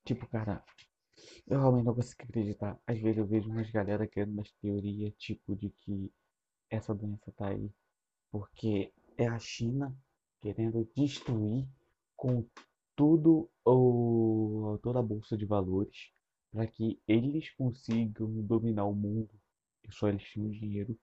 Tipo, 0.06 0.26
cara, 0.28 0.63
eu 1.47 1.60
realmente 1.60 1.86
não 1.86 1.95
consigo 1.95 2.23
acreditar. 2.23 2.80
Às 2.88 3.00
vezes 3.02 3.17
eu 3.19 3.28
vejo 3.28 3.50
umas 3.52 3.69
galera 3.71 4.08
criando 4.08 4.32
umas 4.34 4.52
teorias, 4.54 5.13
tipo, 5.17 5.56
de 5.56 5.69
que 5.71 6.12
essa 6.69 6.93
doença 6.93 7.32
tá 7.34 7.49
aí 7.49 7.71
porque 8.32 8.93
é 9.17 9.27
a 9.27 9.39
China 9.39 9.95
querendo 10.41 10.88
destruir 10.95 11.67
com 12.15 12.45
tudo 12.95 13.49
o, 13.65 14.80
toda 14.82 14.99
a 14.99 15.03
bolsa 15.03 15.38
de 15.38 15.45
valores 15.45 16.12
para 16.51 16.67
que 16.67 17.01
eles 17.08 17.49
consigam 17.51 18.30
dominar 18.43 18.86
o 18.86 18.93
mundo 18.95 19.34
e 19.84 19.91
só 19.91 20.10
eles 20.10 20.23
tinham 20.23 20.49
dinheiro. 20.49 20.97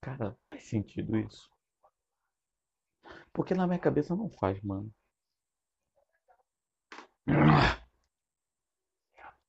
Cara, 0.00 0.36
faz 0.50 0.64
sentido 0.64 1.16
isso? 1.16 1.50
Porque 3.32 3.54
na 3.54 3.66
minha 3.66 3.78
cabeça 3.78 4.14
não 4.16 4.28
faz, 4.30 4.60
mano. 4.62 4.92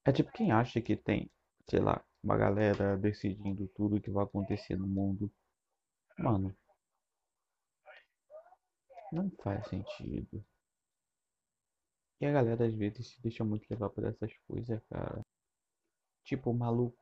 É 0.05 0.11
tipo 0.11 0.31
quem 0.31 0.51
acha 0.51 0.81
que 0.81 0.95
tem, 0.95 1.31
sei 1.69 1.79
lá, 1.79 2.03
uma 2.23 2.37
galera 2.37 2.97
decidindo 2.97 3.67
tudo 3.75 4.01
que 4.01 4.09
vai 4.09 4.23
acontecer 4.23 4.77
no 4.77 4.87
mundo. 4.87 5.31
Mano, 6.17 6.55
não 9.11 9.29
faz 9.43 9.67
sentido. 9.67 10.43
E 12.21 12.25
a 12.25 12.31
galera 12.31 12.65
às 12.65 12.73
vezes 12.73 13.07
se 13.09 13.21
deixa 13.21 13.43
muito 13.43 13.67
levar 13.69 13.89
por 13.89 14.05
essas 14.05 14.31
coisas, 14.47 14.81
cara. 14.89 15.21
Tipo, 16.23 16.53
maluco. 16.53 16.97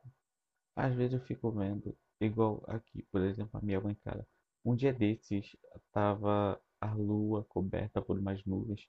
Às 0.75 0.95
vezes 0.95 1.13
eu 1.13 1.25
fico 1.25 1.51
vendo, 1.51 1.95
igual 2.19 2.63
aqui, 2.67 3.03
por 3.11 3.21
exemplo, 3.21 3.59
a 3.59 3.63
minha 3.63 3.79
mãe, 3.79 3.95
cara. 4.03 4.27
Um 4.65 4.75
dia 4.75 4.93
desses 4.93 5.55
tava 5.91 6.59
a 6.79 6.93
lua 6.93 7.43
coberta 7.45 8.01
por 8.01 8.17
umas 8.17 8.43
nuvens. 8.45 8.87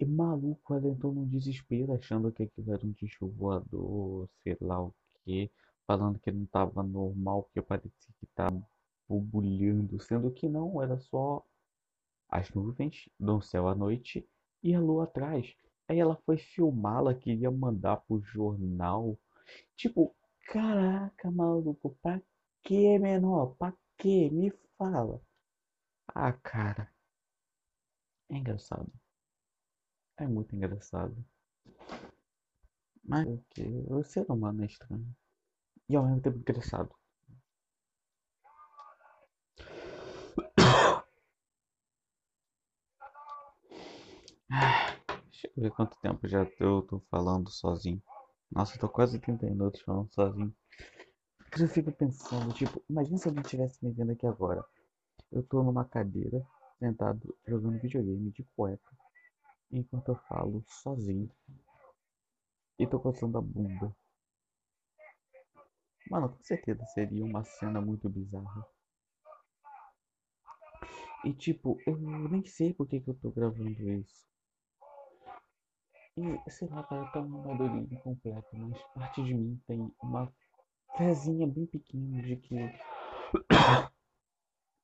E 0.00 0.04
maluco, 0.04 0.74
ela 0.74 0.88
entrou 0.88 1.14
num 1.14 1.28
desespero, 1.28 1.94
achando 1.94 2.32
que 2.32 2.42
aquilo 2.44 2.72
era 2.72 2.84
um 2.84 2.92
disco 2.92 3.28
voador, 3.28 4.28
sei 4.42 4.56
lá 4.60 4.82
o 4.82 4.94
que, 5.24 5.50
falando 5.88 6.20
que 6.20 6.30
não 6.30 6.46
tava 6.46 6.82
normal, 6.82 7.44
porque 7.44 7.62
parecia 7.62 8.14
que 8.20 8.26
tava 8.34 8.62
borbulhando, 9.08 9.98
sendo 10.00 10.30
que 10.30 10.48
não, 10.48 10.82
era 10.82 10.98
só 10.98 11.42
as 12.28 12.50
nuvens 12.50 13.08
no 13.18 13.40
céu 13.40 13.68
à 13.68 13.74
noite 13.74 14.28
e 14.62 14.74
a 14.74 14.80
lua 14.80 15.04
atrás. 15.04 15.56
Aí 15.88 15.98
ela 15.98 16.16
foi 16.26 16.36
filmá-la, 16.36 17.14
queria 17.14 17.50
mandar 17.50 17.96
pro 17.98 18.20
jornal. 18.20 19.18
Tipo, 19.76 20.14
caraca, 20.48 21.30
maluco, 21.30 21.96
pra 22.02 22.20
que, 22.62 22.98
menor? 22.98 23.56
Pra 23.56 23.72
que? 23.96 24.30
Me 24.30 24.52
fala. 24.76 25.22
Ah, 26.08 26.32
cara, 26.34 26.92
é 28.30 28.36
engraçado. 28.36 28.90
É 30.18 30.26
muito 30.26 30.54
engraçado. 30.54 31.24
Mas 33.02 33.26
o 33.26 33.42
que? 33.50 33.62
O 33.90 34.04
ser 34.04 34.24
humano 34.30 34.62
é 34.62 34.66
estranho. 34.66 35.16
E 35.88 35.96
ao 35.96 36.04
mesmo 36.04 36.20
tempo 36.20 36.38
engraçado. 36.38 36.94
Deixa 45.30 45.48
eu 45.56 45.62
ver 45.62 45.70
quanto 45.70 45.98
tempo 46.00 46.26
já 46.28 46.46
eu 46.60 46.82
tô 46.82 47.00
falando 47.10 47.50
sozinho. 47.50 48.02
Nossa, 48.50 48.74
eu 48.74 48.80
tô 48.80 48.88
quase 48.88 49.18
30 49.18 49.46
minutos 49.46 49.80
falando 49.82 50.12
sozinho. 50.12 50.54
Mas 51.50 51.60
eu 51.60 51.68
fico 51.68 51.90
pensando, 51.92 52.52
tipo, 52.52 52.82
imagina 52.88 53.18
se 53.18 53.28
alguém 53.28 53.42
estivesse 53.42 53.84
me 53.84 53.92
vendo 53.92 54.12
aqui 54.12 54.26
agora. 54.26 54.64
Eu 55.32 55.42
tô 55.42 55.62
numa 55.62 55.84
cadeira, 55.84 56.46
sentado, 56.78 57.36
jogando 57.46 57.80
videogame 57.80 58.30
de 58.30 58.44
cueca, 58.56 58.96
enquanto 59.70 60.08
eu 60.08 60.16
falo 60.28 60.64
sozinho. 60.68 61.30
E 62.78 62.86
tô 62.86 63.00
coçando 63.00 63.38
a 63.38 63.40
bunda. 63.40 63.94
Mano, 66.10 66.28
com 66.30 66.42
certeza 66.42 66.84
seria 66.86 67.24
uma 67.24 67.44
cena 67.44 67.80
muito 67.80 68.08
bizarra. 68.08 68.66
E 71.24 71.32
tipo, 71.34 71.78
eu 71.86 71.96
nem 71.96 72.44
sei 72.44 72.72
por 72.72 72.86
que, 72.86 73.00
que 73.00 73.10
eu 73.10 73.14
tô 73.14 73.30
gravando 73.30 73.90
isso. 73.90 74.26
E 76.16 76.50
sei 76.50 76.68
lá, 76.68 76.82
cara, 76.84 77.06
tá 77.12 77.20
um 77.20 77.38
amadorismo 77.40 78.00
completo, 78.00 78.48
mas 78.52 78.80
parte 78.94 79.22
de 79.22 79.34
mim 79.34 79.60
tem 79.66 79.92
uma 80.02 80.32
fezinha 80.96 81.46
bem 81.46 81.66
pequena 81.66 82.22
de 82.22 82.36
que 82.36 82.56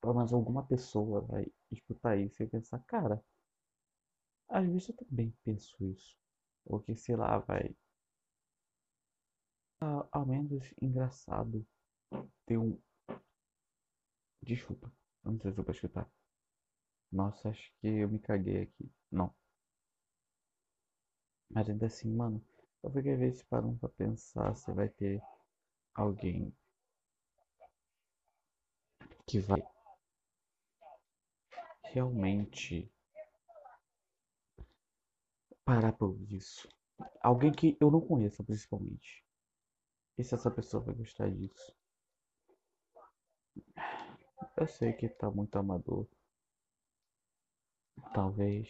pelo 0.00 0.14
menos 0.14 0.32
alguma 0.32 0.64
pessoa 0.64 1.22
vai 1.22 1.46
escutar 1.72 2.16
isso 2.16 2.42
e 2.42 2.46
pensar, 2.46 2.78
cara, 2.86 3.24
às 4.48 4.64
vezes 4.66 4.88
eu 4.88 4.94
também 4.96 5.34
penso 5.44 5.74
isso. 5.84 6.16
Ou 6.66 6.80
que, 6.80 6.94
sei 6.96 7.16
lá, 7.16 7.38
vai. 7.38 7.74
Ah, 9.80 10.06
ao 10.12 10.26
menos 10.26 10.72
engraçado 10.80 11.66
ter 12.46 12.58
um. 12.58 12.78
Desculpa, 14.42 14.92
não 15.24 15.38
sei 15.40 15.52
se 15.52 15.58
eu 15.58 15.64
vou 15.64 15.74
escutar. 15.74 16.08
Nossa, 17.10 17.48
acho 17.48 17.72
que 17.80 17.86
eu 17.88 18.08
me 18.08 18.18
caguei 18.18 18.62
aqui. 18.62 18.90
Não. 19.10 19.34
Mas 21.50 21.68
ainda 21.70 21.86
assim, 21.86 22.12
mano, 22.12 22.44
eu 22.82 22.90
fiquei 22.90 23.14
às 23.14 23.18
vezes 23.18 23.42
parando 23.44 23.78
pra 23.78 23.88
pensar 23.88 24.54
se 24.56 24.70
vai 24.72 24.88
ter 24.88 25.22
alguém 25.94 26.52
que 29.26 29.38
vai 29.40 29.62
realmente 31.84 32.90
parar 35.64 35.92
por 35.92 36.20
isso. 36.30 36.68
Alguém 37.22 37.52
que 37.52 37.76
eu 37.80 37.90
não 37.90 38.00
conheça, 38.00 38.44
principalmente. 38.44 39.23
E 40.18 40.24
se 40.24 40.34
essa 40.34 40.50
pessoa 40.50 40.82
vai 40.82 40.92
gostar 40.96 41.30
disso? 41.30 41.72
Eu 44.56 44.66
sei 44.66 44.92
que 44.92 45.08
tá 45.08 45.30
muito 45.30 45.54
amador. 45.56 46.08
Talvez. 48.14 48.68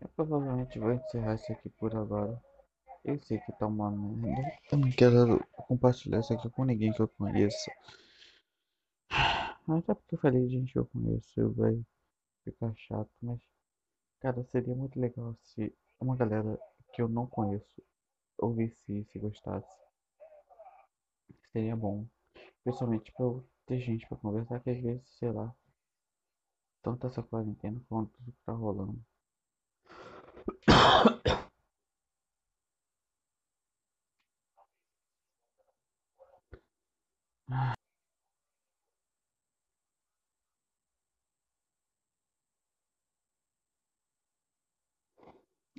Eu 0.00 0.08
provavelmente 0.14 0.78
vou 0.78 0.92
encerrar 0.92 1.34
isso 1.34 1.50
aqui 1.52 1.68
por 1.68 1.96
agora. 1.96 2.40
Eu 3.04 3.20
sei 3.22 3.38
que 3.38 3.52
tá 3.52 3.66
uma 3.66 3.90
merda. 3.90 4.58
Eu 4.72 4.78
não 4.78 4.90
quero 4.90 5.46
compartilhar 5.68 6.20
isso 6.20 6.32
aqui 6.32 6.48
com 6.48 6.64
ninguém 6.64 6.92
que 6.92 7.00
eu 7.00 7.08
conheça. 7.08 7.70
Mas 9.66 9.88
é 9.88 9.94
porque 9.94 10.14
eu 10.14 10.18
falei 10.18 10.46
de 10.46 10.54
gente 10.54 10.72
que 10.72 10.78
eu 10.78 10.86
conheço, 10.86 11.52
vai 11.52 11.78
ficar 12.44 12.72
chato, 12.76 13.10
mas 13.22 13.40
cara, 14.20 14.42
seria 14.44 14.74
muito 14.74 14.98
legal 14.98 15.36
se 15.42 15.74
uma 16.00 16.16
galera 16.16 16.58
que 16.92 17.02
eu 17.02 17.08
não 17.08 17.26
conheço 17.26 17.82
ouvisse 18.38 18.92
e 18.92 19.04
se 19.04 19.18
gostasse. 19.18 19.68
Seria 21.52 21.76
bom. 21.76 22.06
Principalmente 22.62 23.12
pra 23.12 23.26
eu 23.26 23.46
ter 23.66 23.80
gente 23.80 24.06
pra 24.06 24.16
conversar, 24.18 24.60
que 24.60 24.70
às 24.70 24.80
vezes, 24.80 25.08
sei 25.18 25.30
lá, 25.30 25.54
tanto 26.82 27.06
essa 27.06 27.22
quarentena 27.22 27.80
quanto 27.88 28.12
tudo 28.12 28.32
que 28.32 28.42
tá 28.44 28.52
rolando. 28.52 28.98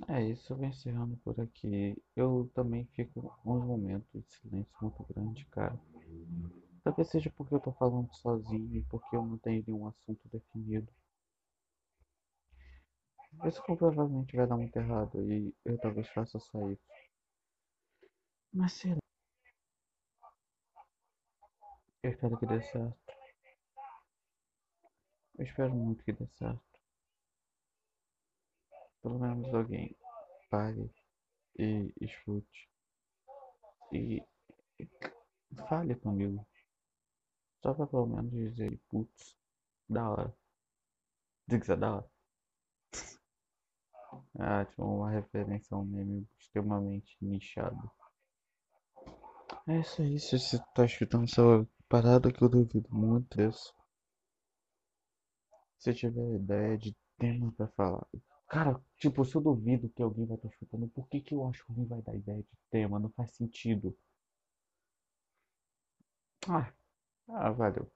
É 0.08 0.20
isso, 0.22 0.52
eu 0.52 0.56
vou 0.56 0.66
encerrando 0.66 1.16
por 1.18 1.40
aqui. 1.40 1.96
Eu 2.16 2.50
também 2.54 2.84
fico 2.96 3.32
uns 3.44 3.64
momentos 3.64 4.08
de 4.12 4.22
silêncio 4.34 4.72
muito 4.82 5.04
grande, 5.04 5.44
cara. 5.46 5.78
Talvez 6.82 7.08
seja 7.10 7.30
porque 7.36 7.54
eu 7.54 7.60
tô 7.60 7.70
falando 7.72 8.12
sozinho 8.14 8.76
e 8.76 8.82
porque 8.84 9.14
eu 9.14 9.24
não 9.24 9.36
tenho 9.38 9.62
nenhum 9.66 9.86
assunto 9.86 10.26
definido. 10.32 10.90
Isso 13.46 13.62
provavelmente 13.62 14.36
vai 14.36 14.46
dar 14.46 14.56
muito 14.58 14.76
errado 14.76 15.22
e 15.22 15.54
eu 15.64 15.78
talvez 15.78 16.06
faça 16.08 16.36
isso. 16.36 16.82
Mas 18.52 18.72
sei 18.72 18.92
lá. 18.94 18.98
Eu 22.02 22.10
espero 22.10 22.38
que 22.38 22.46
dê 22.46 22.62
certo. 22.62 22.96
Eu 25.38 25.44
espero 25.46 25.72
muito 25.74 26.04
que 26.04 26.12
dê 26.12 26.26
certo. 26.36 26.75
Pelo 29.02 29.18
menos 29.18 29.52
alguém 29.54 29.96
pare 30.50 30.90
e 31.58 31.92
escute. 32.00 32.68
E, 33.92 34.22
fale 35.68 35.94
comigo. 35.96 36.46
Só 37.62 37.74
pra 37.74 37.86
pelo 37.86 38.06
menos 38.06 38.30
dizer, 38.30 38.78
putz, 38.88 39.36
da 39.88 40.10
hora. 40.10 40.36
Que 41.48 41.72
é 41.72 41.76
da 41.76 41.96
hora. 41.96 42.10
Ah, 44.38 44.64
tipo, 44.64 44.82
uma 44.82 45.10
referência 45.10 45.74
a 45.74 45.78
um 45.78 45.84
meme 45.84 46.26
extremamente 46.38 47.16
nichado. 47.20 47.90
É 49.68 49.80
isso 49.80 50.00
aí, 50.00 50.18
se 50.18 50.38
você 50.38 50.58
tá 50.74 50.84
escutando 50.84 51.24
essa 51.24 51.42
parada 51.88 52.32
que 52.32 52.42
eu 52.42 52.48
duvido 52.48 52.88
muito 52.90 53.36
disso. 53.36 53.74
Se 55.78 55.92
tiver 55.92 56.36
ideia 56.36 56.78
de 56.78 56.96
tema 57.18 57.52
pra 57.52 57.68
falar. 57.68 58.06
Cara, 58.48 58.80
tipo, 58.98 59.24
se 59.24 59.36
eu 59.36 59.40
duvido 59.40 59.88
que 59.88 60.02
alguém 60.02 60.26
vai 60.26 60.36
estar 60.36 60.48
escutando, 60.48 60.88
por 60.88 61.06
que 61.08 61.20
que 61.20 61.32
eu 61.34 61.46
acho 61.46 61.64
que 61.64 61.70
alguém 61.70 61.86
vai 61.86 62.02
dar 62.02 62.14
ideia 62.16 62.42
de 62.42 62.48
tema? 62.70 62.98
Não 62.98 63.10
faz 63.10 63.30
sentido. 63.36 63.96
Ah, 66.48 66.72
ah 67.28 67.50
valeu. 67.52 67.90